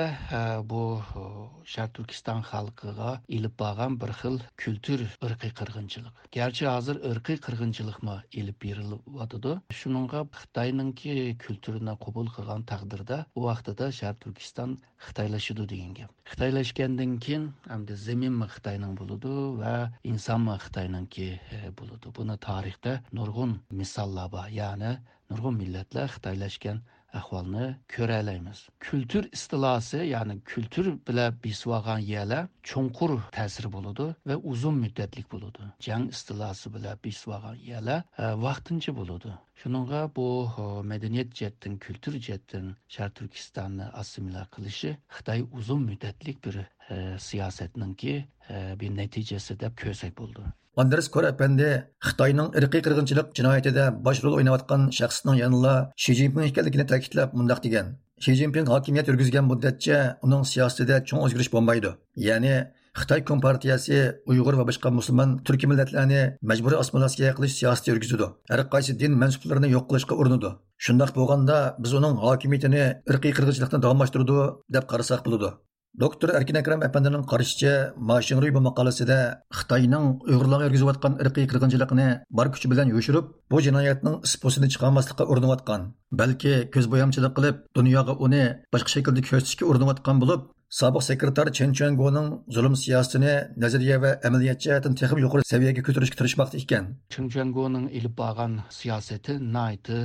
[0.69, 0.82] bu
[1.73, 6.15] sharq turkiston xalqiga ilib borgan bir xil kultur irqiy qirg'inchilik.
[6.38, 9.54] Garchi hozir irqiy qirg'inchilikmi ilib berilyotidi.
[9.80, 16.12] Shuningga Xitoyninki kulturini qabul qilgan taqdirda u vaqtida sharq Turkiston xitoylashidi degan gap.
[16.32, 19.73] Xitoylashganda keyin hamda zaminmi xitoyning bo'ludi va
[20.11, 21.27] insonmi xitoyninki
[21.79, 24.91] bo'ludi buni tarixda nurg'un misollar bor ya'ni
[25.31, 26.81] nurg'un millatlar xitoylashgan
[27.19, 28.62] ahvalını körələyimiz.
[28.80, 35.69] Kültür istilası, yəni kültür bilə bisvağan yelə çonqur təsiri buludu və uzun müddətlik buludu.
[35.88, 39.34] Cəng istilası bilə bisvağan yelə e, vaxtınca buludu.
[39.63, 46.60] Şununğa bu e, mədəniyyət cəhdin, kültür cəhdin Şərq Türkistanı assimilə qılışı Xitay uzun müddətlik bir
[46.65, 46.67] e,
[47.30, 50.45] siyasətinin ki e, bir nəticəsi də kösək buldu.
[50.81, 51.67] Anders Kor әпәнде
[52.03, 57.93] Xitoyning irqiy qirg'inchilik jinoyatida bosh rol o'ynayotgan shaxsning yanıla Xi Jinping ekanligini ta'kidlab mundaq degan.
[58.23, 61.93] Xi Jinping hokimiyat yurgizgan muddatcha uning siyosatida cho'ng o'zgarish bo'lmaydi.
[62.27, 62.55] Ya'ni
[62.99, 68.27] Xitoy Kompartiyasi Uyg'ur va boshqa musulmon turkiy millatlarni majburiy assimilyatsiya qilish siyosati yurgizadi.
[68.51, 70.51] Har qaysi din mansublarini yo'q qilishga urinadi.
[70.85, 74.38] Shundaq bo'lganda biz uning hokimiyatini irqiy qirg'inchilikdan davomlashtirdi
[74.75, 75.55] deb qarasak bo'ladi.
[75.95, 79.15] Доктор Erkin Akram әпәнденең карашыча, Машинруй bu maqolasida
[79.55, 82.08] Xitoyning Uyg'urlarga yurgizayotgan irqiy qirg'inchilikni
[82.39, 85.86] bor kuchi bilan yo'shirib, bu jinoyatning isposini chiqarmaslikka urinayotgan,
[86.21, 88.43] balki ko'zbo'yamchilik qilib, dunyoga uni
[88.75, 94.95] boshqa shaklda ko'rsatishga urinayotgan bo'lib, sobiq sekretar Chen Chuangoning zulm siyosatini nazariya va amaliyot jihatdan
[94.99, 96.86] texnik yuqori saviyaga ko'tarishga tirishmoqda ekan.
[97.12, 99.97] Chen Chuangoning ilib borgan siyosati nayti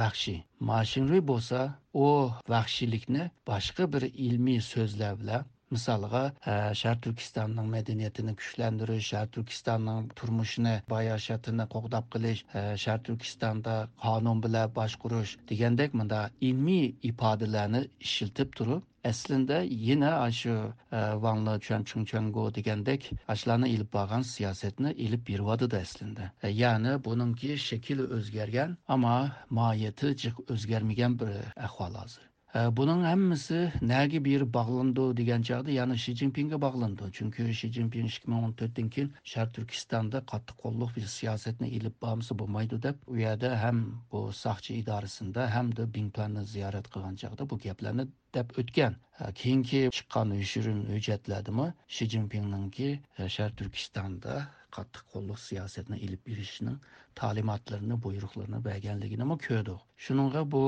[0.00, 0.42] vahshiy.
[0.70, 1.60] Mashinri bo'lsa,
[1.94, 5.42] u vahshiylikni boshqa bir ilmiy so'zlar bilan
[5.74, 13.76] misolga e, shar turkistonning madaniyatini kuchlantirish shar turkistonning turmushini bayoshatini qo'g'dab qilish e, shar turkistonda
[14.06, 19.58] qonun bilan boshqurish degandek bunda ilmiy ifodalarni ishiltib turib aslida
[19.88, 20.56] yana shu
[20.98, 23.08] e, vanla chuanchungchango degandek
[23.42, 26.32] shularni ilib borgan siyosatni ilib beryotidi aslida.
[26.62, 29.16] Ya'ni buningki shakli o'zgargan ammo
[29.60, 31.32] mohiyati jiq o'zgarmagan bir
[31.68, 32.31] ahvol hozir.
[32.54, 33.58] Buning hammasi
[33.90, 37.08] nega bir bog'landi degan chog'da ya'ni Shi zinpinga bog'landi.
[37.18, 42.96] Chunki Shi Jinping 2014dan keyin Sharq Turkistonda qattiq qo'lliq bir siyosatni ilib bormasa bo'lmaydi deb
[43.12, 43.78] u yerda ham
[44.12, 48.94] bu soqchi idorasida hamda Bingplanni ziyorat qilgan chog'da bu gaplarni deb o'tgan.
[49.40, 52.88] Keyingi chiqqan yashirin hujjatlardimi Shi zinpinninki
[53.36, 54.34] Sharq Turkistonda
[54.76, 56.78] qattiq qo'lliq siyosatni ilib berishning
[57.20, 59.80] ta'limotlarini buyruqlarini berganligini ko'rdik.
[60.04, 60.62] Shuninga bu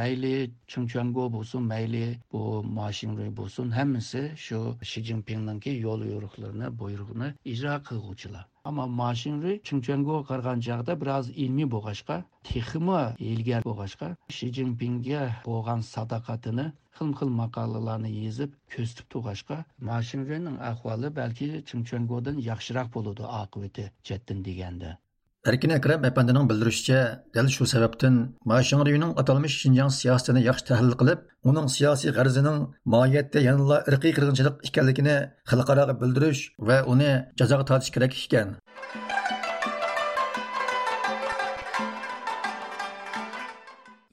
[0.00, 0.34] mayli
[0.74, 2.42] chungchango bo'lsin mayli bu
[2.80, 8.44] mashinri bo'lsin hammasi shu shi zinpinninki yo'l yo'riqlarini buyrug'ini ijro qilg'uvchilar.
[8.76, 12.16] ма машири чычангоа қарған жағда біраз ілми болғашқа
[12.50, 16.66] техима елгер болғашқа ши цзиньпинге болған садақатыны
[16.98, 19.58] хыл хыл мақалалары езіп көзтіп тұғашқа.
[19.90, 24.96] машинринің ахуалы бәлки чын чангодан жақшырақ болуды ақыбеті жеттін дегенді
[25.46, 31.70] Erkin Akram Efendi'nin bildirişçe, dil şu sebepten, Maşinriyu'nun atılmış Şinjan siyasetini yaxşı tahlil qilib, uning
[31.70, 35.16] siyasi g'arzinin mohiyatda yanıla irqiy qirg'inchilik ekanligini
[35.50, 38.48] xalqaroga bildirish va uni jazoga tortish kerak ekan.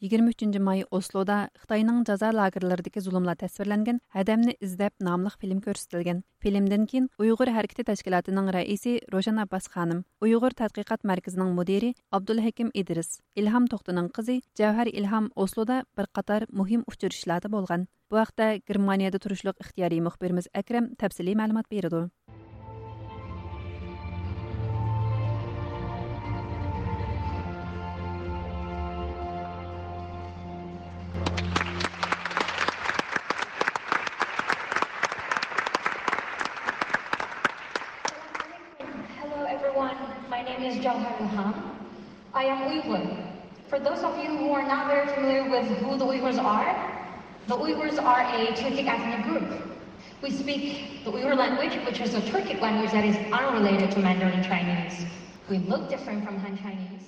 [0.05, 6.19] 23 may Osloda Xitoyning jazo lagerlaridagi zulmlar tasvirlangan Adamni izlab nomli film ko'rsatilgan.
[6.43, 13.19] Filmdan keyin Uyg'ur harakati tashkilotining raisi Roshan Abbas xonim, Uyg'ur tadqiqot markazining mudiri Abdulhakim Idris,
[13.35, 17.89] Ilham To'xtining qizi Javhar Ilham Osloda bir qator muhim uchrashuvlarda bo'lgan.
[18.11, 22.09] Bu vaqtda Germaniyada turishliq ixtiyoriy muxbirimiz Akram tafsiliy ma'lumot berdi.
[42.35, 43.03] I am Uyghur.
[43.69, 46.71] For those of you who are not very familiar with who the Uyghurs are,
[47.47, 49.47] the Uyghurs are a Turkic ethnic group.
[50.21, 54.43] We speak the Uyghur language, which is a Turkic language that is unrelated to Mandarin
[54.43, 55.05] Chinese.
[55.49, 57.05] We look different from Han Chinese.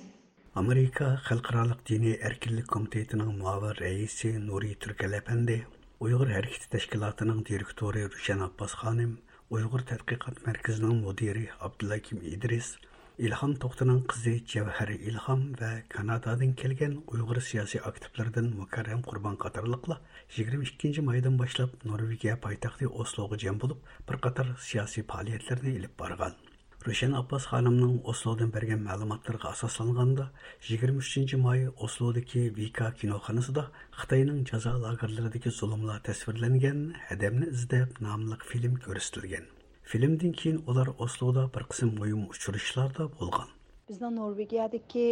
[0.56, 5.66] Amerika Xalqaralıq Dini Erkinlik Komitetining muavir raisi Nuri Türkel efendi,
[6.00, 9.18] Uyghur Hareketi Teşkilatı'nın direktörü Rüşen Abbas Hanım,
[9.50, 12.76] Uyghur Tədqiqat Mərkəzinin müdiri Abdülhakim İdris
[13.18, 19.96] İlham Toxtanın qızı Cəvhəri İlham və Kanadadan gələn Uyğur siyasi aktivlərdən Mukarrem Qurban qatarlıqla
[20.36, 26.38] 22-ci maydan başlab Norvegiya paytaxtı Osloğa cəm bir qatar siyasi fəaliyyətlərini ilib barğan.
[26.86, 30.30] Rüşen Abbas xanımның Oslodan bərgən məlumatlara əsaslanğanda
[30.70, 33.66] 23-ci may Oslodakı Vika kinoxanasında
[33.98, 39.57] Xitayının cəza lagerlərindəki zulmlar təsvirlənən Hədəmni izləb namlıq film göstərilgan.
[39.88, 43.52] Filmdan keyin ular Osloda bir qism muhim uchrashishlarda bo'lgan.
[43.88, 45.04] Bizning Norvegiyadagi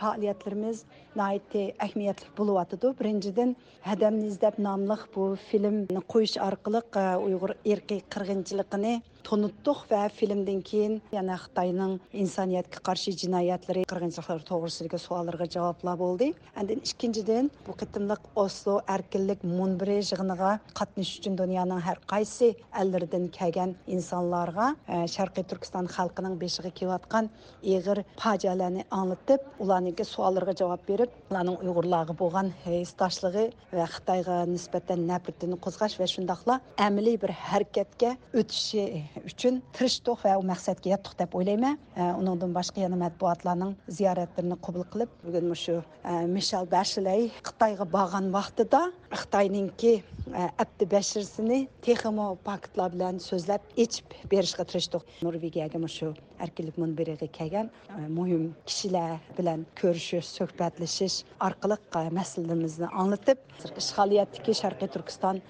[0.00, 0.82] faoliyatlarimiz
[1.16, 2.90] nihoyatda ahamiyatli bo'lyotidi.
[2.98, 3.54] Birinchidan
[3.86, 6.82] Hadamni izlab nomli bu filmni qo'yish orqali
[7.28, 8.92] Uyg'ur irqiy qirg'inchiligini
[9.26, 16.32] tonuttық ва фильмден кейін яна Қытайның инсаниятқа қарсы жинаятлары, қырғыншылықтар тоғрысыдагы суалларга жаваплар болды.
[16.54, 23.76] Андан икенчиден бу кытымлык Осло эркинлик мунбири жыгыныга катнаш үчүн дүйнөнүн ар кайсы элдерден келген
[23.86, 27.30] инсанларга э, Шаркый Түркстан халкынын бешиге келип аткан
[27.62, 35.56] эгир фажиаларны аңлатып, уларныңки суалларга жавап берип, уларнын уйгурларга болгон хейсташлыгы ва Кытайга нисбәтән нәпритин
[35.58, 38.88] кузгаш ва шундыйлар әмилий бир хәрәкәткә үтүше
[39.24, 41.78] üçün tırışdıq və o məqsədə yetdik deyə oylayım.
[42.18, 45.82] Onundan başqa yana mətbuatların ziyarətlərini qəbul qılıb bu gün şu
[46.28, 48.82] Michel Bachelet Қытайға барған вақтыда
[49.12, 49.92] Қытайныңки
[50.32, 55.04] әбді бәшірсіні техимо пакетлар білән сөзләп ечіп берішке тырыштық.
[55.22, 57.68] Норвегияға мұшу әркілік мұнбереге кәген
[58.08, 63.42] мұйым кішілер білән көріші, сөхбәтлішіш арқылық мәсілімізді аңлытып,
[63.76, 65.42] ішқалияттікі Шарқи Түркістан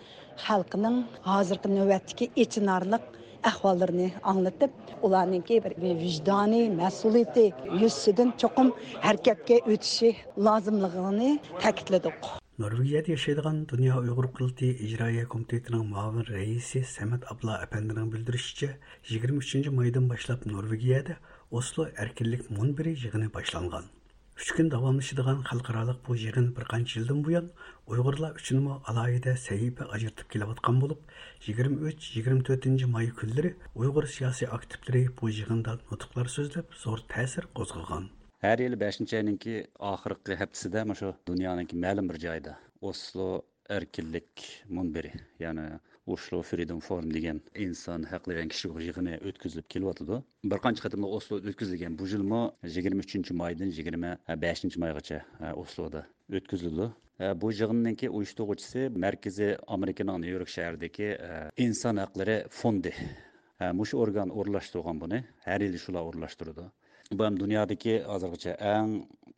[0.42, 4.72] халқының hazırkı növətdəki içinarlıq ахвалдарны анлатып
[5.02, 5.74] уларнын ке бир
[6.04, 7.52] виждоний масъулийтти
[7.86, 8.68] юз сүн чокум
[9.06, 12.42] ҳаракатга өтүши лазимлыгын таэкидледик.
[12.58, 18.68] Норвегияде ишэдиган дүнья уйгуруп кылты ижрааи комитетинин муавин раиси Семит Абла апандердин билдирүүчү
[19.08, 21.16] 23-майдан баштап Норвегияда
[21.50, 23.88] Осло эркиндик мунбири жыыны башталган
[24.40, 27.50] үш күн давамлашыдыган халықаралық бұл жыгын бір канча жылдан үшін
[27.86, 31.02] уйгурлар алайыда алайда сәйіпі ажыртып жатқан болып
[31.46, 38.08] 23-24 май күндері ұйғыр саяси активтері бұл жыгында нұтықлар сөздіп зор тәсір қозғаған.
[38.42, 39.58] Әр елі 5-нче айныңки
[39.92, 47.40] ахыркы һәптәсендә мошу дөньяның мәлім бір жайда Осло эркинлек мунбери, яны oslo Freedom Forum degan
[47.54, 50.16] inson haqlari va kishilik yig'ini o'tkazilib kelyotidi
[50.52, 52.40] bir qancha qatimda Oslo o'tkazilgan bu yilmi
[52.76, 54.10] yigirma uchinchi maydan yigirma
[54.44, 56.02] beshinchi maygacha e, Osloda
[56.38, 56.88] o'tkazildi.
[57.24, 61.30] E, bu yig'inninki uyushtiruvchisi markaziy amerikaning nyu york shahridagi e,
[61.66, 62.92] inson haqlari fondi
[63.80, 65.22] mushu organ o'rinlashtirgan buni.
[65.46, 66.66] Har yili shular o'rlashtiradi
[67.18, 68.92] bu ham dunyodagi hozirgacha eng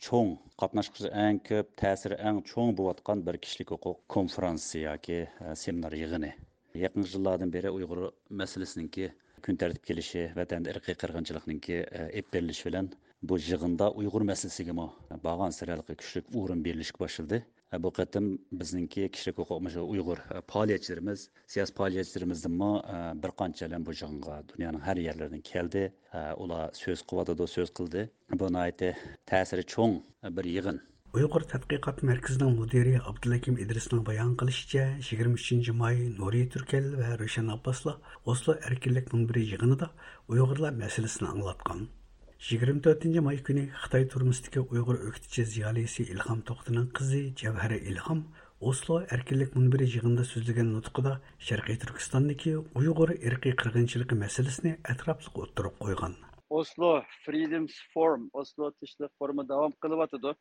[0.07, 5.21] cho'ng qatnashqichi eng ko'p ta'siri eng cho'ng bo'layotgan bir kishilik huquq konferensiya yoki
[5.67, 6.33] seminar yig'ini.
[6.75, 9.11] Yaqin yillardan beri uyg'ur masalasiniki
[9.47, 12.89] kun tartib kelishi vatanda irqiy qirg'inchilikniki e, ep berilishi bilan
[13.31, 14.87] bu yig'inda uyg'ur masalasigami
[15.27, 17.41] borgan siralqi kuchlik o'rin berilishga boshildi
[17.72, 18.31] e, bu qatim
[18.62, 22.70] bizningki kishilik huquq uyg'ur e, faoliyatchilarimiz siyosiy faoliyatchilarimizdimi
[23.27, 25.85] bir qanchalar bu yig'inga dunyoning har yerlaridan keldi.
[26.43, 28.09] Ular so'z qilyotidi so'z qildi.
[28.41, 28.51] Bu
[29.31, 29.95] ta'siri cho'ng
[30.39, 30.83] bir yig'in.
[31.15, 32.95] Uyg'ur tadqiqot markazining mudiri
[33.65, 37.95] idrisning bayon qilishicha yigirma uchinchi may nuriy turkal va rushan abboslar
[38.33, 39.89] oslo erkinlik munbiri yig'inida
[40.33, 41.87] uyg'urlar masalasini anglatgan
[42.49, 48.27] yigirma to'rtinchi may kuni xitoy turmusdagi uyg'ur o'qituvchi ziyolisi ilhom to'xtining qizi javhari ilhom
[48.73, 51.17] oslo erkinlik munbiri yig'inida so'zlagan nutqida
[51.49, 59.49] sharqiy turkistondagi uyg'ur irqiy qirg'inchiligi masalasini atrofli o'ttirib qo'ygan Oslo Freedoms Forum, Oslo Tinchlik Forumu
[59.49, 60.34] devam qilyotidi.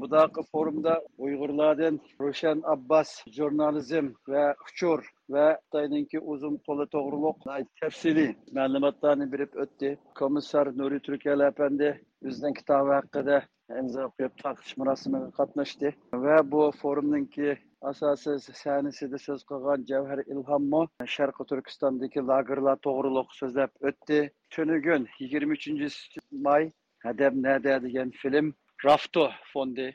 [0.00, 5.04] Bu daqi forumda Uyg'urlardan Roshan Abbas jurnalizm va uchur
[5.34, 7.38] va Xitoyninki uzun qo'li to'g'riliq
[7.80, 9.96] tafsiliy ma'lumotlarni berib o'tdi.
[10.20, 11.88] Komissar Nuri Turkiyali apandi
[12.24, 13.42] bizning kitobi haqida
[13.80, 15.88] imzo qo'yib taqish marosimiga qatnashdi
[16.24, 17.48] va bu forumninki
[17.88, 20.82] asosi sahnasida so'z qilgan javhar ilhommi
[21.14, 24.20] sharqi turkistondagi lagerlar to'g'riliq so'zlab o'tdi.
[24.54, 25.88] Tunugun yigirma uchinchi
[26.46, 26.70] may
[27.06, 28.52] hadab nada degan film
[28.86, 29.88] rafto fondi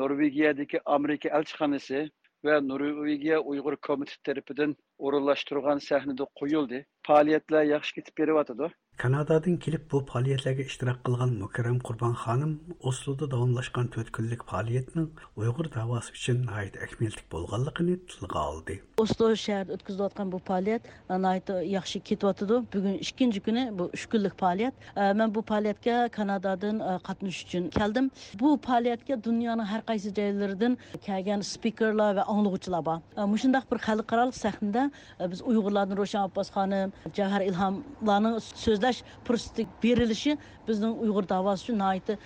[0.00, 2.00] norvegiyadagi amerika elchixonasi
[2.46, 4.76] va norvegiya uyg'ur komiteti tarafidan
[5.06, 6.78] o'rinlashtirilgan sahnada qo'yildi.
[7.08, 12.52] Faoliyatlar yaxshi ketib beryotidi Kanadadan kelib bu faoliyatlarga ishtirok qilgan Mükerrem Qurban xonim
[12.90, 18.76] Osloda davomlashgan 4 kunlik faoliyatning Uyg'ur davosi uchun nihoyat ahamiyatli bo'lganligini tilga oldi.
[19.04, 22.58] Oslo shahrida ötküzülətkən bu fəaliyyət e, nəhayət yaxşı ketiyatdı.
[22.74, 24.74] Bugün ikinci kuni bu 3 kunlik faoliyat.
[24.96, 28.10] E, Men bu faoliyatga Kanadadan e, qatnash uchun keldim.
[28.40, 32.98] Bu faoliyatga dunyoning har qaysi joylaridan kelgan spikerlar va anlıqçılar bor.
[33.32, 34.90] Mushundaq bir xalqaro sahnada
[35.30, 40.34] biz Uyg'urlarning Roshan Abbas xonim, Jahar İlhamlarning so'zlash мақташ пұрыстық беріліші
[40.66, 42.18] біздің ұйғыр давасы үшін айты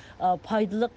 [0.46, 0.92] пайдылық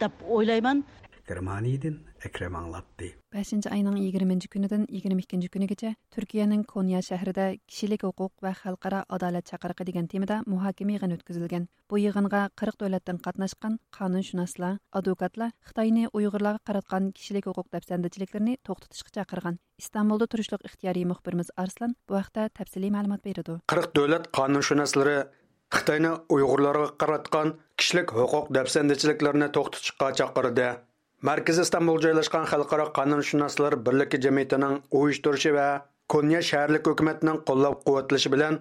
[0.00, 0.82] деп ойлаймын
[1.28, 8.52] Германиядан әкрем аңлатты 5 айның 20 күніден 22 күнігече Түркияның Конья шәһәрендә кишилек хукук ва
[8.52, 11.64] халыкара адалет чакырыгы дигән темада мухакима йыгын үткәрелгән.
[11.88, 19.56] Бу йыгынга 40 дәүләттән катнашкан кануншунаслар, адвокатлар Хитаенны уйгырларга караткан кишилек хукук тәфсәндәчлекләрне токтатышка чакырган.
[19.80, 23.62] Истанбулда турышлык ихтиярий мөхбирimiz Арслан бу вакытта тәфсилий мәгълүмат бирде.
[23.72, 25.32] 40 дәүләт кануншунаслары
[25.72, 30.74] Хитаенны уйгырларга караткан кишилек хукук тәфсәндәчлекләрне токтатышка чакырды
[31.28, 35.66] markaziy istanbul joylashgan xalqaro qonunshunoslar birligi jamiyatining uyushtirishi va
[36.12, 38.58] konya shaharlik hukumatining qo'llab quvvatlashi bilan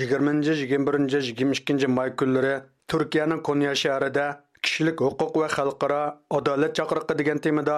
[0.00, 2.54] yigirmanchi yigirma birinchi yigirma ikkinchi may kunlari
[2.92, 4.26] turkiyaning konya shahrida
[4.64, 6.02] kishilik huquq va xalqaro
[6.38, 7.76] adolat chaqiriqi degan temada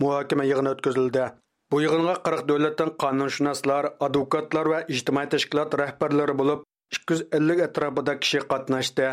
[0.00, 1.24] muhokama yig'ini o'tkazildi.
[1.70, 6.64] Bu yig'inga qirq davlatdan qonunshunoslar advokatlar va ijtimoiy tashkilot rahbarlari bo'lib
[6.96, 9.08] ikki yuz ellik atrofida kishi qatnashdi.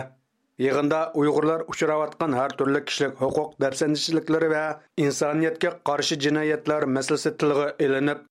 [0.57, 4.61] Yig'inda Uyg'urlar uchrayotgan har turli kishilik huquq dafsandichiliklari va
[5.03, 8.23] insoniyatga qarshi jinoyatlar masalasi tilga ilinib,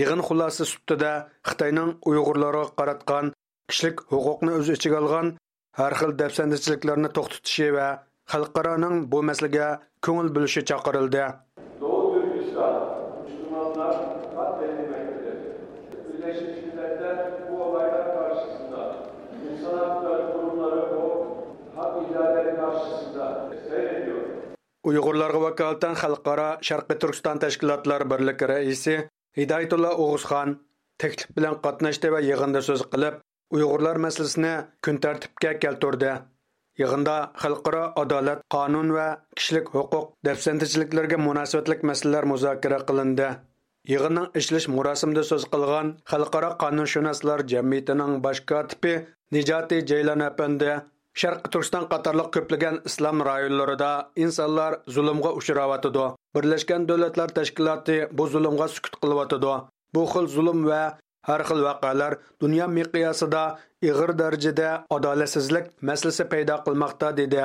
[0.00, 1.12] yig'in xulosasi sutida
[1.48, 3.26] Xitoyning Uyg'urlarga qaratgan
[3.68, 5.28] kishilik huquqni o'z ichiga olgan
[5.80, 7.88] har xil dafsandichiliklarni to'xtatishi va
[8.32, 9.68] xalqaroning bu masalaga
[10.04, 11.24] ko'ngil bo'lishi chaqirildi.
[16.08, 16.53] Birleşmiş Milletler
[24.88, 28.96] uyg'urlarga vakolatan xalqaro sharqiy turkiston tashkilotlari birligi raisi
[29.38, 30.58] hidoyatulla o'g'izxon
[31.02, 33.14] taklif bilan qatnashdi va yig'inda so'z qilib
[33.56, 34.54] uyg'urlar masalasini
[34.84, 36.12] kun tartibga keltirdi.
[36.80, 39.08] Yig'inda xalqaro adolat qonun va
[39.38, 43.28] kishilik huquq dafsandichiliklarga munosabatlik masalalar muzokara qilindi.
[43.92, 48.94] Yig'inning ishlash murosimida so'z qilgan xalqaro qonunshunoslar jamiyatining bosh kotibi
[49.36, 50.72] nijoti jaylan apandi
[51.14, 56.06] Шарқи Түркістан qatorliq көплеген islom районларында insonlar zulmga uchrayotidi.
[56.34, 59.52] Birlashgan Davlatlar Tashkiloti bu zulmga sukut qilyotidi.
[59.94, 60.80] Bu xil zulm va
[61.28, 63.44] har xil voqealar dunyo miqyosida
[63.90, 67.44] ig'ir darajada adolatsizlik masalasi paydo qilmoqda dedi.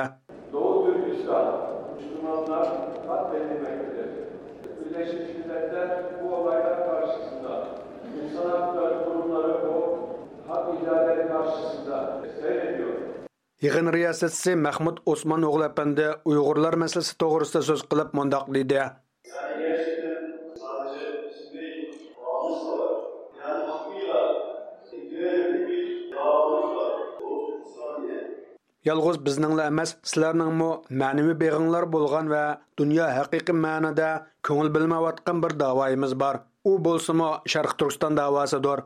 [13.60, 18.84] Yig'in riyosatchisi Mahmud Osmon o'g'li apandi Uyg'urlar masalasi to'g'risida so'z qilib mundoq dedi.
[28.88, 30.70] Yalğız bizningla emas, sizlarningmi
[31.02, 32.44] ma'naviy beg'inglar bo'lgan va
[32.80, 34.08] dunyo haqiqiy ma'noda
[34.48, 36.36] ko'ngil bilmayotgan bir da'voyimiz bor.
[36.70, 38.80] U bo'lsa-mu Sharq Turkiston da'vosidir.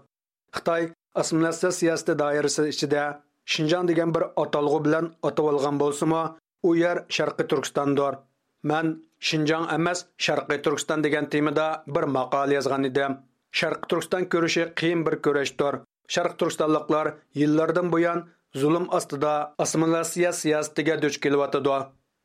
[0.56, 0.82] Xitoy
[1.20, 3.04] assimilyatsiya siyosati doirasi ichida
[3.52, 6.22] Шинжан деген bir atalg'u bilan atab olgan bo'lsa-mu,
[6.68, 8.14] u yer Sharqiy Turkistondir.
[8.62, 8.86] Men
[9.20, 13.18] Шинжан emas, Sharqiy Turkiston degan temada bir maqola yozgan edim.
[13.58, 15.74] Sharqiy Turkiston ko'rishi qiyin bir kurashdir.
[16.14, 18.24] Sharq Turkistonliklar yillardan buyon
[18.62, 21.78] zulm ostida assimilyatsiya siyosatiga duch kelyotidi.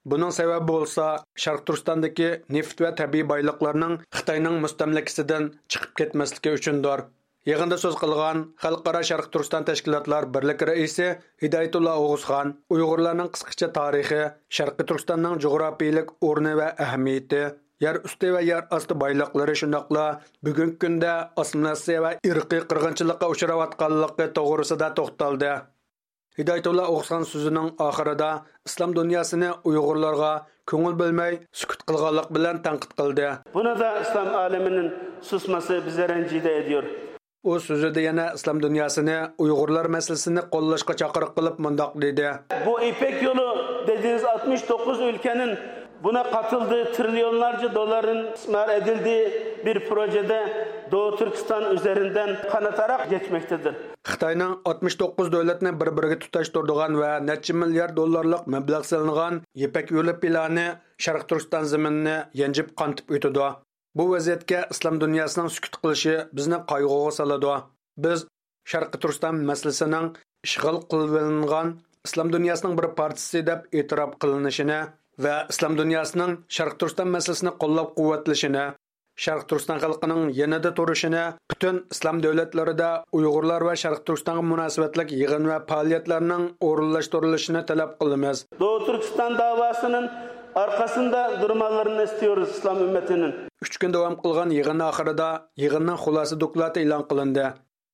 [0.09, 1.05] Buning sababi bo'lsa,
[1.43, 6.99] Sharq Turkistondagi neft va tabiiy boyliqlarning Xitoyning mustamlakasidan chiqib ketmasligi uchundir.
[7.47, 11.05] Yig'inda so'z qilgan Xalqaro Sharq Turkiston tashkilotlar birligi raisi
[11.43, 14.19] Hidoyatullo O'g'uzxon Uyg'urlarning qisqacha tarixi,
[14.57, 17.43] Sharqiy Turkistonning jug'rofiylik o'rni va ahamiyati,
[17.85, 20.05] yer usti va yer osti boyliqlari shundoqla
[20.43, 21.13] bugungi kunda
[21.43, 25.51] assimilyatsiya va irqiy qirg'inchilikqa uchrayotganligi to'g'risida to'xtaldi.
[26.39, 28.31] Hidoyatullo O'g'uzxon so'zining oxirida
[28.67, 30.33] islom dunyosini Uyg'urlarga
[30.69, 33.27] ko'ngil bilmay sukut qilganlik bilan tanqid qildi.
[33.55, 33.89] Buni da.
[37.43, 42.31] U so'zida yana islom dunyosini uyg'urlar masalasini qo'llashga chaqiriq qilib mundoq dedi
[42.65, 43.47] bu ipek yo'li
[43.87, 45.57] dediğiniz 69 ülkenin
[46.03, 49.25] buna katıldığı trilyonlarca doların ismar edildiği
[49.65, 53.75] bir projede Doğu Türkistan üzerinden kanatarak geçmektedir.
[54.07, 60.67] Xitoyning 69 davlatni bir-biriga tutashtiradigan va necha milliard dollarlik mablag' solingan Ipak yo'li plani
[60.97, 63.68] Sharq Turkiston zaminini yanjib qantib o'tadi.
[63.99, 67.55] Bu vaziyatga islom dunyosining sukut qilishi bizni qayg'uga soladi.
[68.05, 68.25] Biz
[68.71, 70.13] Sharqi Turkiston masalasining
[70.47, 71.73] ishg'ol qilingan
[72.07, 74.79] islom dunyosining bir partisi deb e'tirof qilinishini
[75.23, 78.63] va islom dunyosining sharq turiston masalasini qo'llab quvvatlashini
[79.23, 82.89] sharq turiston xalqining yanada turishini butun islom davlatlarida
[83.19, 90.05] uyg'urlar va sharq turistonga munosabatlik yig'in va faoliyatlarning o'rinlashtirilishini talab qilamiz Doğu Türkistan davasının
[90.57, 93.33] арқасында дұрмаларын істейміз ислам үмметінің
[93.65, 95.29] үш күн давам қылған yig'ini oxirida
[95.63, 97.45] yig'inning xulosa doklati e'lon qilindi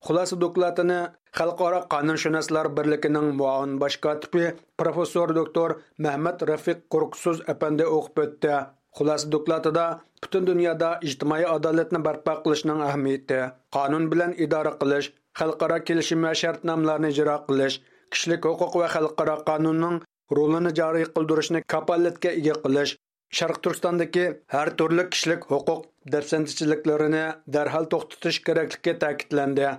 [0.08, 1.00] xulosa doklatini
[1.38, 4.46] xalqaro qonunshunoslar birligining muavin bosh kotibi
[4.82, 5.70] professor doktor
[6.06, 8.56] mahmad rafiq qo'rqsuz apandi o'qib o'tdi.
[8.98, 9.86] Xulosa doklatida
[10.24, 13.40] butun dunyoda ijtimoiy adolatni barpo qilishning ahamiyati
[13.76, 17.76] qonun bilan idora qilish xalqaro kelishim va shartnomalarni ijro qilish
[18.12, 19.98] kishilik huquq va xalqaro qonunning
[20.32, 22.96] rolini joriy qildirishni kapolatga ega qilish
[23.38, 29.70] sharq turkistondagi har turli kishilik huquq dafsandichiliklarini darhol to'xtatish kerakligi ta'kidlandi.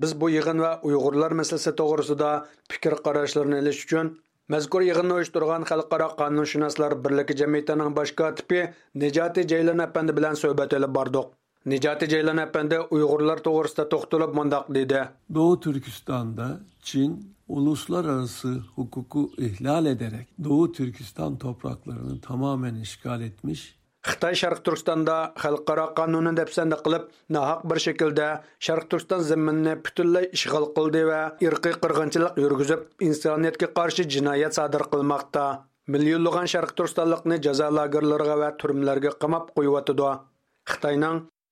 [0.00, 2.30] Biz bu yig'in va uyg'urlar masalasi to'g'risida
[2.72, 4.14] fikr qarashlarni ilish uchun
[4.54, 8.62] mazkur yig'inni uyushtirgan xalqaro qonunshunoslar birligi jamiyatining bosh kotibi
[9.02, 11.26] nijoti jaylan apandi bilan suhbat olib bordik.
[11.72, 15.02] Nijoti jaylan apandi uyg'urlar to'g'risida to'xtalib mundoq dedi
[15.36, 16.46] bu turkistonda
[16.88, 17.10] chin
[17.50, 26.30] uluslararası hukuku ihlal ederek Doğu Türkistan topraklarını tamamen işgal etmiş Xitay Şərq Türkistanda xalqara qanunu
[26.38, 28.28] dəfsəndə qılıb, nahaq bir şəkildə
[28.66, 35.44] Şərq Türkistan zəminini bütünlüy işğal qıldı və irqi qırğınçılıq yürgüzüb, insaniyyətə qarşı cinayət sadır qılmaqda.
[35.92, 40.14] Milyonluğan Şərq Türkistanlıqni cəza lagerlərə və türmlərə qamab qoyuwatıdı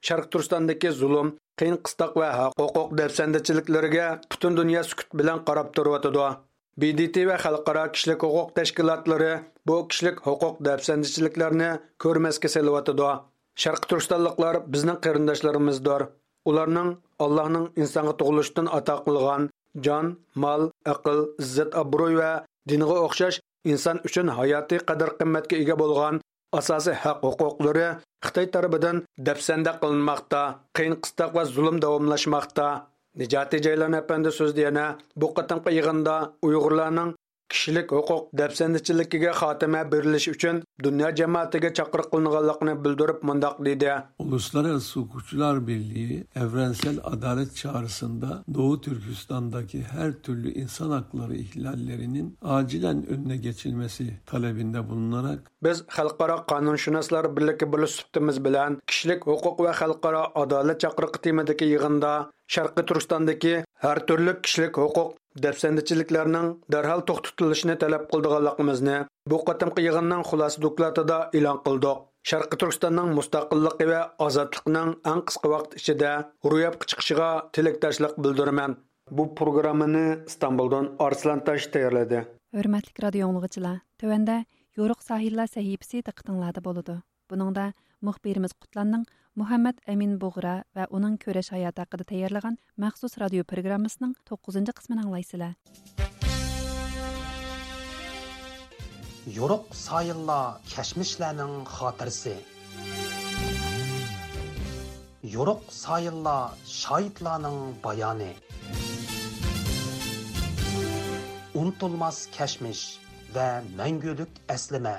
[0.07, 1.29] sharq turkistondagi zulm
[1.59, 2.29] qiyin qistoq va
[2.61, 6.29] huquq dafsandachiliklarga butun dunyo sukut bilan qarab turyotidi
[6.81, 9.33] BDT va xalqaro kishilik huquq tashkilotlari
[9.67, 11.71] bu kishilik huquq dafsandichiliklarni
[12.03, 13.11] ko'rmasga selyotidi
[13.63, 16.03] sharq turkistonliklar bizning qarindoshlarimizdir
[16.51, 16.91] ularning
[17.25, 19.43] allohning insonga tug'ilishdan ato qilgan
[19.87, 20.07] jon
[20.45, 22.33] mol aql izzat obro'y va
[22.71, 23.41] dinga o'xshash
[23.73, 26.21] inson uchun hayotiy qadr qimmatga ega bo'lgan
[26.61, 27.89] asosiy haq huquqlari
[28.55, 28.97] tarafidan
[29.27, 30.43] dafsanda qilinmoqda
[30.77, 32.69] qiyin qistoq va zulm davomlashmoqda
[33.21, 34.85] nijoti jaylan apandi so'zda yana
[35.21, 36.17] bu qatimqi yig'inda
[36.47, 37.11] uyg'urlarning
[37.49, 43.93] kishilik huquq dafsandichiligiga xotima berilishi uchun dunyo jamoatiga chaqiriq qilinganligini bildirib mundoq dedi.
[44.19, 53.37] Uluslararası Hukukçular Birliği evrensel adalet çağrısında Doğu Türkistan'daki her türlü insan hakları ihlallerinin acilen önüne
[53.37, 61.19] geçilmesi talebinde bulunarak biz xalqaro qonunshunoslar birligi bo'lishibdimiz bilan kishilik huquq va xalqaro adolat chaqiriqi
[61.25, 68.97] temadagi yig'inda sharqiy turkistondagi har turli kishilik huquq dafsandichiliklarning darhol to'xtatilishini talab qildiganligimizni
[69.31, 71.99] bu qatimqi yig'inning xulosa dokladida e'lon qildik
[72.31, 76.13] sharqiy turkistonning mustaqilligi va ozodligining eng qisqa vaqt ichida
[76.53, 78.73] ro'yobga chiqishiga tilakdoshlik bildiraman
[79.17, 82.19] bu programmani istanbuldan arslan tosh tayyorladi
[82.59, 83.27] hurmatli radio
[84.79, 86.03] yo'riq sahillar sahifasi
[87.31, 87.65] buningda
[88.07, 89.05] muxbirimiz qutlanning
[89.41, 95.53] muhammad amin bug'ra va uning ko'rish hayoti haqida tayyorlagan maxsus radio programmasining to'qqizinchi qismini anglaysizlar
[99.39, 100.45] yo'riq sayillar
[100.75, 102.37] kashmishlarning xotirasi
[105.37, 106.43] yo'riq sayillar
[106.81, 108.33] shoidlarning bayoni
[111.61, 112.85] unutilmas kashmish
[113.35, 113.49] va
[113.81, 114.97] mangulik aslima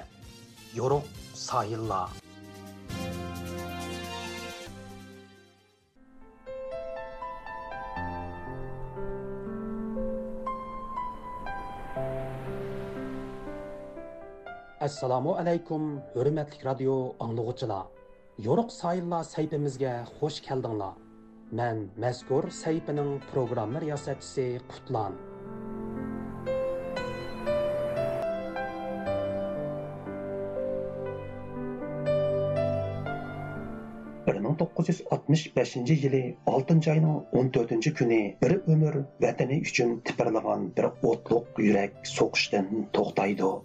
[0.80, 1.06] yo'riq
[1.48, 2.08] sayillar
[14.90, 15.84] assalomu alaykum
[16.14, 17.84] hurmatli radio anglag'uchilar
[18.46, 20.96] yo'riq sayillar saytimizga xush keldinglar.
[21.60, 25.14] Man mazkur saytining programma riyosatchisi qutlan.
[34.28, 36.26] bir ming to'qqiz yuz oltmish beshinchi yili
[36.56, 43.58] oltinchi oyning o'n to'rtinchi kuni bir umr vatani uchun tipirlagan bir o'tliq yurak so'qishdan to'xtaydi.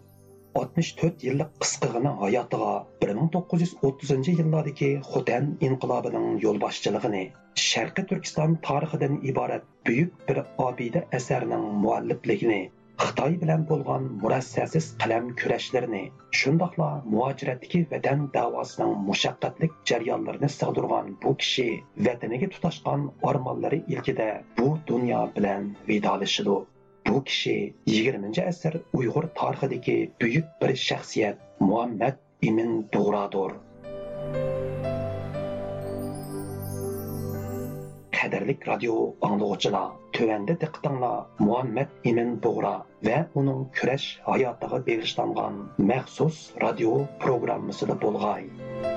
[0.58, 2.72] 64 yillik qisqigina hayotiga
[3.04, 7.24] 1930 yillardagi Xotan inqilobining yo'lboshchiligini
[7.64, 12.60] Sharqiy Turkiston tarixidan iborat buyuk bir obida asarning muallifligini
[13.02, 16.02] Xitoy bilan bo'lgan murassasiz qalam kurashlarini
[16.40, 21.66] shundoqla muajiratdagi vatan davosining mushaqqatli jarayonlarini sig'dirgan bu kishi
[22.08, 24.28] vataniga tutashgan ormonlari ilkida
[24.60, 26.56] bu dunyo bilan vidolashidi
[27.08, 32.16] bu kishi 20 asr uyg'ur tarixidagi buyuk bir shaxsiyat muhammad
[32.50, 33.52] imin dug'radir
[38.16, 38.96] qadrlik radio
[39.28, 39.88] anglag'uchilar
[40.18, 42.74] tuvanda diqqatinglar muhammad imin bug'ra
[43.08, 46.92] va uning kurash hayotiga bag'ishlangan maxsus radio
[47.24, 48.93] programmasida bo'lg'ay.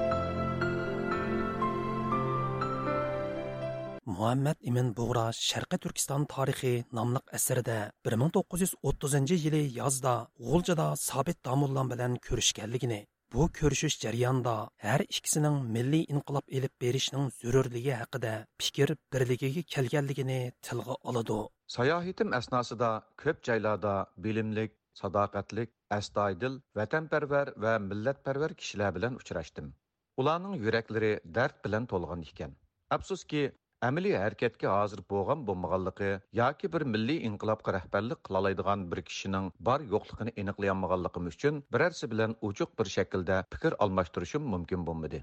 [4.08, 7.78] Muhammad imin bug'ra sharqiy turkiston tarixi nomli asarida
[8.10, 10.14] 1930 yili yozda
[10.48, 13.00] g'uljada sobit damullon bilan ko'rishganligini
[13.34, 14.56] bu ko'rishish jarayonida
[14.86, 18.34] har ikkisining milliy inqilob elib berishning zarurligi haqida
[18.64, 21.40] fikr birligiga kelganligini tilga oladi.
[21.78, 22.92] Sayohatim asnosida
[23.24, 23.94] ko'p joylarda
[24.26, 29.68] bilimlik sadoqatlik astoydil vatanparvar va millatparvar kishilar bilan uchrashdim.
[30.22, 32.52] Ularning yuraklari dard bilan to'lgan ekan.
[32.96, 33.42] Afsuski
[33.86, 36.08] әмілі әрекетке hazır болған болмағанлығы
[36.38, 42.72] yoki bir milliy inqilobga rahbarlik qilolaydigan bir kishining bor yo'qligini aniqlayolmaganligim uchun birarsi bilan uchuq
[42.80, 45.20] bir shaklda fikr almashtirishim mumkin bo'lmadi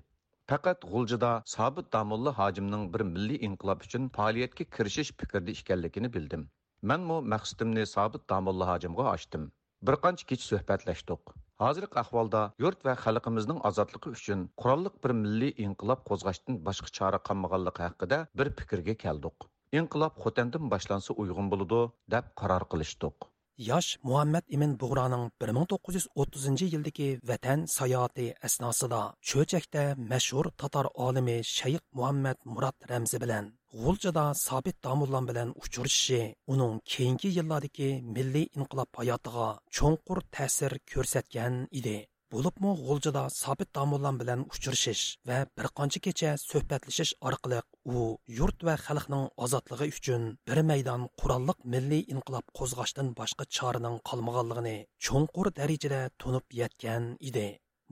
[0.52, 6.48] faqat g'uljida sobit damulla hojimning bir milliy inqilob uchun faoliyatga kirishish fikrda ekanligini bildim
[6.92, 9.50] manmu maqsadimni sobit damulla hojimga ochdim
[9.90, 11.34] bir qancha kech suhbatlashdik
[11.64, 17.80] hozirgi ahvolda yurt va xalqimizning ozodligi uchun qurolliq bir milliy inqilob kozgaçtın başka chora kalmağallık
[17.84, 19.36] haqida bir fikrga keldik.
[19.78, 21.80] inqilob Xotandan boshlansa uyg'un buludu,
[22.14, 23.16] deb qaror kılıştık.
[23.56, 32.36] Yosh muhammad imin bug'roning 1930 yildagi vatan sayohati asnosida cho'chakda mashhur tatar olimi shayx muhammad
[32.54, 33.44] murod ramzi bilan
[33.82, 39.46] g'uljada sobit domullan bilan uchrashishi uning keyingi yillardagi milliy inqilob hayotiga
[39.76, 41.98] cho'nqur ta'sir ko'rsatgan edi.
[42.34, 47.60] Bo'libmi g'uljada sobit domullan bilan uchrashish va bir qancha kecha suhbatlashish orqali
[47.96, 48.04] u
[48.38, 54.76] yurt va xalqning ozodligi uchun bir maydon qurolliq milliy inqilob qo'zg'ashdan boshqa choraning qolmaganligini
[55.08, 57.46] cho'nqur darajada tunib yetgan edi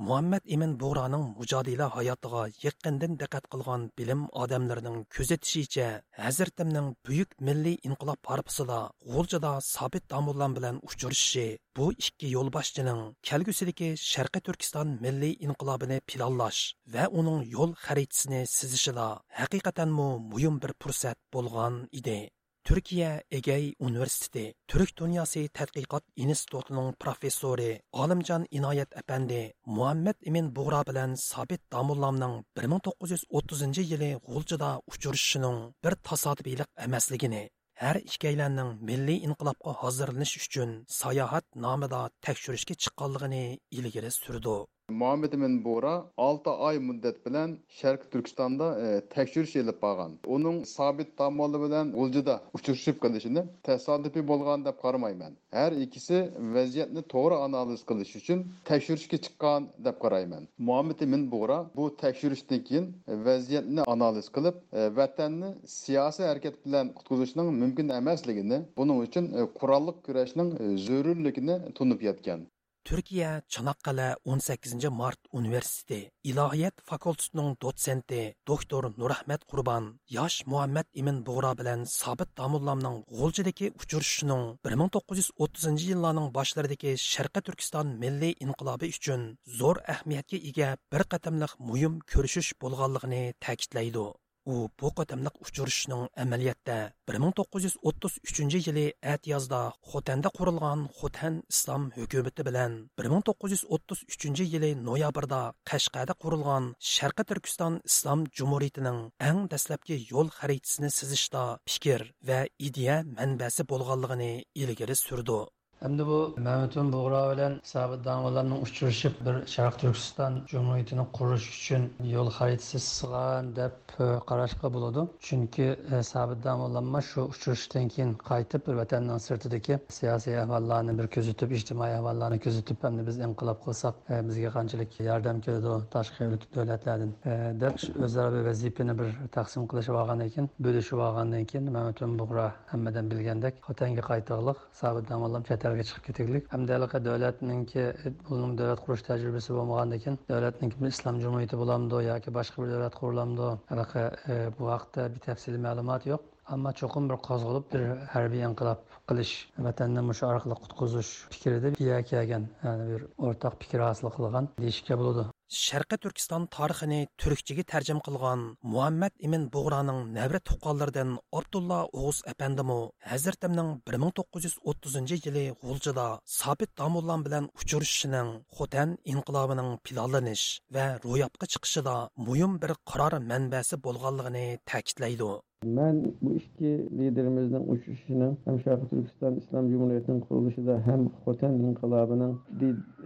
[0.06, 5.88] muhammad ibn bo'raning mujodila hayotiga yaqindan diqqat qilgan bilim odamlarining kuzatishicha
[6.24, 8.80] hazratimning buyuk milliy inqilob parpisida
[9.12, 11.46] g'uljada sobit domullan bilan uchrashishi
[11.76, 16.60] bu ikki yo'lboshchining kelgusidagi sharqiy turkiston milliy inqilobini planlash
[16.94, 19.08] va uning yo'l xaritasini sizishida
[19.40, 22.20] haqiqatanmu muhim bir fursat bo'lgan edi.
[22.64, 31.14] Türkiye Egey Üniversitesi Türk Dünyası Tədqiqat İnstitutunun professori Alimcan İnayet Efendi Muhammed Emin Buğra bilen
[31.14, 40.70] Sabit Damullam'nın 1930 yılı Gulcıda uçuruşunun bir tasadibilik emasligini har ikkalanning milliy inqilobga hozirlanish uchun
[40.88, 43.44] sayohat nomida tekshirishga chiqqanligini
[43.78, 44.56] ilgari surdi.
[44.92, 50.12] Muhammed Emin Bora 6 ay müddet bilen Şarkı Türkistan'da e, tekşürüş elip bağan.
[50.26, 55.32] Onun sabit tamamlı bilen Ulcu'da uçuruşup kılışını tesadüfi bolgan dep qaramayman.
[55.50, 60.48] Her ikisi vaziyetni to'g'ri analiz qilish uchun tekshirishga chiqqan deb qarayman.
[60.58, 67.48] Muhammed Emin Bora bu tekshirishdan keyin vaziyatni analiz qilib, e, vatanni siyosiy harakat bilan qutqizishning
[67.62, 70.50] mumkin emasligini, buning uchun e, qurolliq kurashning
[70.86, 72.46] zarurligini tunib yetgan.
[72.84, 81.58] Türkiye Çanakkale 18 Mart Üniversitesi İlahiyat Fakültesining dotsenti doktor Nurahmet Qurban yaş Muhammed Emin Buğra
[81.58, 90.38] bilan Sabit Damullamning G'uljidagi uchrashishining 1930 yillarning boshlaridagi Sharqi Turkiston milliy inqilobi uchun zo'r ahamiyatga
[90.50, 94.06] ega bir qatamliq muhim ko'rishish bo'lganligini ta'kidlaydi.
[94.46, 96.78] U bu qatamliq uchrashishning amaliyotda
[97.08, 102.72] 1933 yili atyozda xotanda qurilgan xotan islom hukumati bilan
[103.02, 106.64] 1933 yili noyabrda qashqada qurilgan
[106.94, 114.32] sharqi turkiston islom jumuriyatining eng dastlabki yo'l xaritasini sizishda fikr va ideya manbasi bo'lganligini
[114.62, 115.40] ilgari surdi.
[115.84, 122.30] Endi bu Mehmetun Buğra bilen sabit davalarının uçuruşup bir Şarkı Türkistan Cumhuriyeti'ni kuruş için yol
[122.30, 125.10] haritası sığan dep e, kararışka buludu.
[125.20, 131.52] Çünkü e, sabit davalanma şu uçuruştan keyin qaytib bir vatandan sırtıdaki siyasi ahvallarını bir közütüp,
[131.52, 136.24] ijtimai ahvallarını közütüp hem de biz inkılap kılsak e, bizge qanchalik yardım keldi tashqi
[136.54, 142.18] davlatlardan e, dep o'zaro bir vazifani bir taqsim qilishib olgandan keyin bo'lishib olgandan keyin Mehmetun
[142.18, 146.44] Buğra hammadan bilgandek Xotanga qaytaqliq sabit davalam chatar yo'llarga chiqib ketaylik.
[146.52, 147.82] Hamda davlatninki
[148.28, 153.48] buning davlat qurish tajribasi bo'lmagandan keyin davlatniki islom jumuriyati bo'lamdi yoki boshqa bir davlat qurilamdi
[153.74, 154.02] anaqa
[154.32, 156.22] e, bu haqda bir tafsiliy ma'lumot yo'q.
[156.54, 157.82] Ammo cho'qim bir qo'zg'alib bir
[158.14, 159.34] harbiy inqilob qilish
[159.66, 161.68] vatanni mushu orqali qutqizish fikrida
[162.10, 162.48] kelgan
[162.90, 165.30] bir o'rtaq fikr hosil qilgan deyishga bo'ladi.
[165.52, 168.44] Sharqiy turkiston tarixini turkchaga tarjim qilgan
[168.74, 172.78] muhammad imin bug'roning navra tuqqanlaridan abdulla o'g'iz apandimu
[173.10, 180.46] hazratimning bir ming to'qqiz yuz o'ttizinchi yili g'uljida sobit damullan bilan uchrashishining xotan inqilobining planlanish
[180.74, 181.96] va ro'yobga chiqishida
[182.26, 185.32] muhim bir qaror manbasi bo'lganligini ta'kidlaydi.
[185.64, 192.34] Man bu ikki liderimizning uchrashishini ham sharqiy turkiston islom jumuriyatining qurilishida ham xotan inqilobining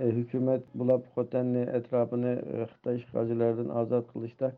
[0.05, 4.53] e, hukumat bo'lib xotanni atrofini e, xitoy ishg'olchilaridan ozod qilishda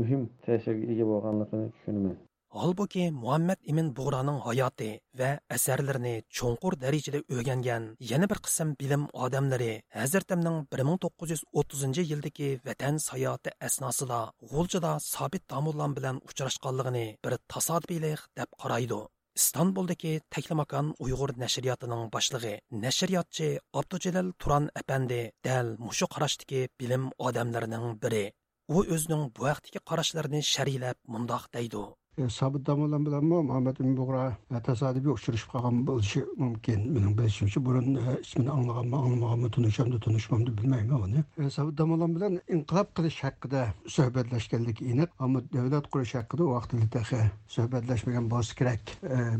[0.00, 2.20] muhim ta'sirga ega bo'lganligini tushunaman
[2.54, 9.68] Halbuki Muhammad ibn Buğra'nın hayatı və əsərlərini çonqur dərəcədə öyrənən yana bir qism bilim adamları
[9.96, 14.18] Həzrətimnin 1930-cu ildəki vətən səyahəti əsnasında
[14.50, 19.00] G'uljada sabit damullan bilan uchrashganligini bir tasodifilik deb qaraydi.
[19.40, 28.24] İstanbuldagi Taklimakan Uyg'ur nashriyotining boshlig'i, nashriyotchi Abdujalil Turan apandi dal mushu qarashdagi bilim odamlarining biri.
[28.68, 31.84] U o'zining bu vaqtdagi qarashlarini sharhlab mundoq deydi.
[32.18, 36.80] E, sobit damolan bilan muhammad bug'ra e, tasodifiy uchrashib qolgan bo'lishi mumkin.
[36.94, 41.22] Mening bilishimcha burun e, ismini anglaganmi anglamaganmi tunishamdi tunishmamdi bilmayman uni.
[41.50, 43.62] Sobit damolan bilan inqilob qilish haqida
[43.94, 47.22] suhbatlashganligi aniq ammo davlat qurish haqida vaqtida
[47.54, 48.92] suhbatlashmagan bo'lsa kerak.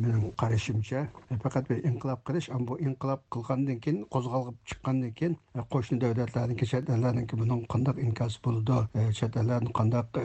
[0.05, 1.05] Mening qarashimcha
[1.45, 5.37] faqat bir inqilob qilish ammo bu inqilob qilgandan keyin qo'zg'alib chiqqandan keyin
[5.77, 8.81] qo'shni davlatlarniki chet ellarniki buning qandaq inkosi bo'ldi
[9.21, 10.21] chet ellarni qandaq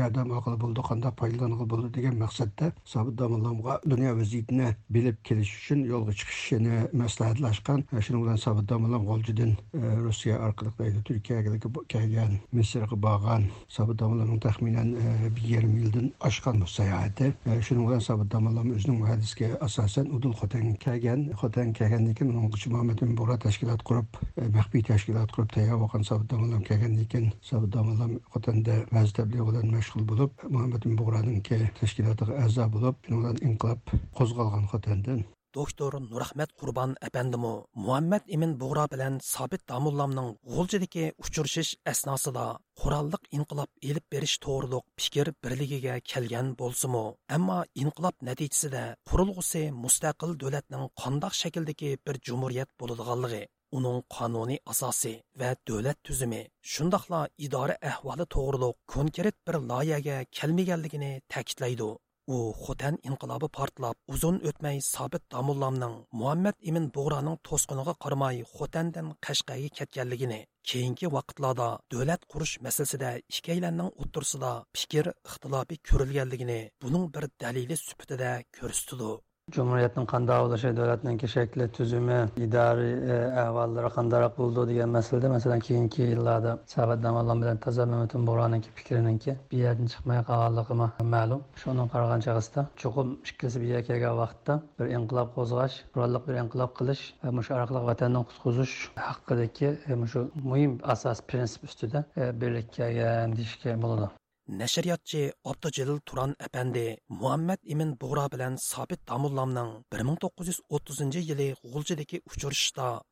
[0.00, 5.84] yordam olg'ili bo'ldi qandaq foydalang'ili bo'ldi degan maqsadda sobit domollamga dunyo vaziyatini bilib kelish uchun
[5.92, 11.56] yo'lga chiqishini maslahatlashgan e, shuning bilan sobit domollam g'oljidan e, rossiya orqali turkiyaga
[11.94, 17.32] kelgan misrga borgan sobit domollamning taxminan e, bir yarim yildan oshgan bu sayohati.
[17.66, 21.28] Shuning bilan sobit domollam o'zining muhaddisga asosan udul xotanga kelgan.
[21.40, 22.32] Xotan kelgandan keyin
[22.72, 24.20] muhammad bora tashkilot qurib
[24.56, 29.66] maxfiy tashkilot qurib tayyor bo'lgan sobit domollam kelgandan keyin sobit domollam xotanda vaz tabliğ bilan
[29.76, 35.22] mashg'ul bo'lib muhammad bo'g'roniki tashkilotiga a'zo bo'lib bilan inqilob qo'zg'algan xotandan.
[35.56, 37.52] Doktor nurahmat qurbon apandimu
[37.86, 42.46] muhammad imin bug'ro bilan sobit damullamning g'uljidagi uchrashish asnosida
[42.82, 47.04] qurolliq inqilob elib berish to'g'riliq fikr birligiga kelgan bo'lsimu
[47.36, 53.42] ammo inqilob natijasida qurilg'usi mustaqil davlatning qandoq shakldagi bir jumuriyat bo'ladiganligi
[53.78, 56.42] uning qonuniy asosi va davlat tuzumi
[56.72, 61.90] shundoqla idora ahvoli to'g'riliq konkret bir loyihaga kelmaganligini ta'kidlaydi
[62.34, 69.68] u xotan inqilobi portlab uzun o'tmay sobit domullamning muhammad ibn bug'roning to'sqiniga qaramay xotandan qashqaga
[69.78, 78.32] ketganligini keyingi vaqtlarda davlat qurish masalasida ikkalanning o'ttirsida fikr ixtilofi ko'rilganligini buning bir dalili sifatida
[78.58, 79.12] ko'rsatdi
[79.52, 86.06] Cumhuriyetning qanday bo'lishi, davlatning shakli, tuzumi, idoriy e, ahvollari qandayroq bo'ldi degan masalada, masalan, keyingi
[86.12, 89.60] yillarda Sabat Damalon bilan Taza Mamatun Bo'roniki fikrininki bu
[89.94, 90.78] chiqmay qolganligi
[91.16, 91.44] ma'lum.
[91.64, 97.04] Shuni qaragan chog'ida chuqur ikkisi bir kelgan vaqtda bir inqilob qo'zg'ash, qurolli bir inqilob qilish
[97.36, 98.74] va shu orqali vatanni qutqizish
[99.10, 104.12] haqidagi e, shu muhim asos prinsip ustida e, birlik kelgan deyishga bo'ladi.
[104.50, 105.18] Nəşriyyatçı
[105.50, 112.20] Abdücelil Turan əpəndi muhammad İmin Buğra bilan Sabit Damullamның 1930-cu yılı Gulcidəki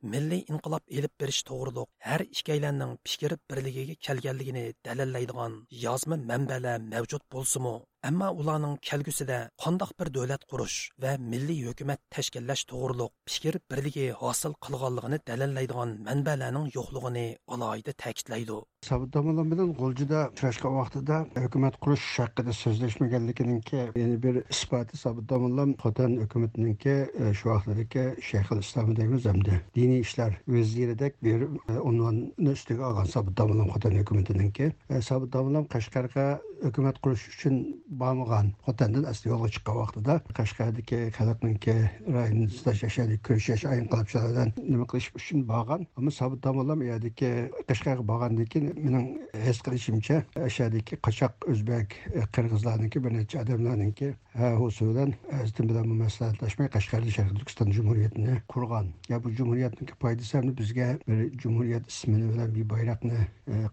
[0.03, 5.55] milliy inqilob inqilab elib berish to'g'riliq har ikəylənin fikr birligiga kelganligini dalillaydigan
[5.85, 7.75] yozma manbalar mavjud bo'lsimi
[8.09, 14.55] ammo ularning kelgusida қандақ bir davlat qurish va milliy hukumat tashkillash to'g'riliq fikr birligi hosil
[14.67, 17.27] qilganligini dalillaydigan manbalarning yo'qligini
[17.57, 18.57] alohida ta'kidlaydi
[18.89, 26.97] sabitdomalar bilan g'uljida uchrashgan vaqtida hukumat qurish haqida so'zlashmaganliginiki yana bir isboti sabitdomalar xotan hukumatiniki
[27.39, 31.47] shu vaqtdagi shayxul islom deymiz hamda diniy ishlar vaziridek bir
[31.91, 34.73] unvonni ustiga olgan sabitdomalar xotan hukumatiniki
[35.11, 36.27] sabitdomalar qashqarga
[36.65, 37.55] hukumat qurish uchun
[37.91, 41.75] bormagan xotandan asli yo'lga chiqqan vaqtida qashqardagi xalqniki
[42.17, 47.31] rayonni islash yashadi kurashash inqilobchilardan nima qilish uchun borgan ammo sobit tomonlam yerdagi
[47.69, 49.07] qashqarga borgandan keyin mening
[49.47, 50.17] his qilishimcha
[50.57, 51.99] shadagi qochoq o'zbek
[52.35, 54.13] qirg'izlarniki bir necha odamlarniki
[54.61, 58.87] husu bilan azdim bilan maslahatlashmay qashqarda sharqiy turkiston jumuriyatini qurgan.
[59.09, 63.21] Ya bu jumuriyatniki foydasi ham bizga bir jumuriyat ismini bilan bir bayroqni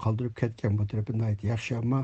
[0.03, 2.03] qoldirib ketgan bu tarafi yaxshi ammo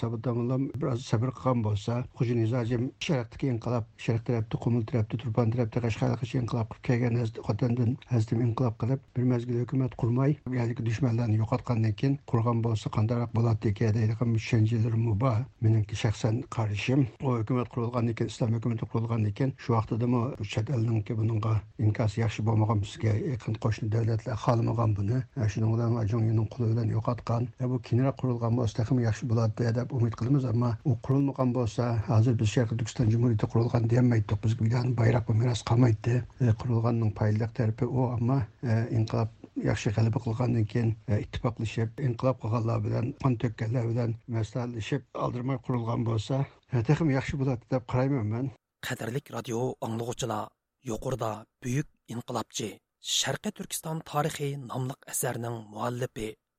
[0.00, 5.50] sobit damollam biroz sabr qilgan bo'lsa xo'ja nizojim sharqdagi inqilob sharq tarafda qumul tarafda turpan
[5.54, 7.14] tarafda qashqargacha inqilob qilib kelgan
[7.48, 13.30] xotandan hazdim inqilob qilib bir mazgil hukumat qurmay yerdagi dushmanlarni yo'qotgandan keyin qurgan bo'lsa qandayroq
[13.38, 19.32] bo'ladi ekan deydigan tushunchalarim bor meniki shaxsan qarashim u hukumat qurilgandan keyin islom hukumati qurilgandan
[19.38, 20.20] keyin shu vaqtidami
[20.52, 21.54] chet elninki bunga
[21.86, 25.18] inkosi yaxshi bo'lmagan bizga yaqin qo'shni davlatlar xohlamagan buni.
[25.52, 27.42] Shuning bilan quli bilan yo'qotgan.
[27.62, 32.04] E, bu keyinroq qurilgan bo'lsa yaxshi bo'ladi deb umid qilamiz ammo u qurilmagan калган болса,
[32.08, 34.40] азыр без Шәрқи Түркстан Җумһурияте курылган дәмәйдек.
[34.42, 36.26] Без билгән байрак ва мирас калмайды.
[36.38, 42.40] Курылганның э, пайлык тарафы о, әмма э, инқылап, яхшы гәләбә кылгандан кин э, иттифаклашып, инкылап
[42.42, 48.52] кылганлар белән, қан төккәнләр белән мәсәләшеп алдырмай құрылған болса, тәхим яхшы булады дип қараймын мен.
[48.84, 50.48] Кадерлек радио аңлыгычына
[50.84, 54.04] юқорда бөек инкылапчы Шәрқи Түркстан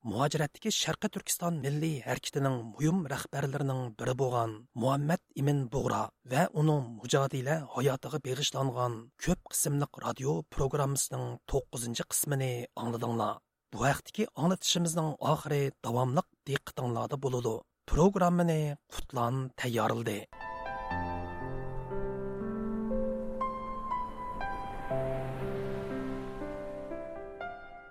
[0.09, 7.57] muhojiratdagi sharqi turkiston milliy harakatining muhim rahbarlarining biri bo'lgan muhammad imin bug'ra va uning mujodila
[7.75, 8.93] hayotiga beg'ishlangan
[9.25, 12.51] ko'p qismliq radio programmasining to'qqizinchi qismini
[12.83, 13.33] angladinglar
[13.71, 17.55] bu vaqtdagi anglatishimizning oxiri davomliq diqqatinglarda bo'ladi
[17.93, 18.61] programmani
[18.95, 20.17] qutlan tayyorildi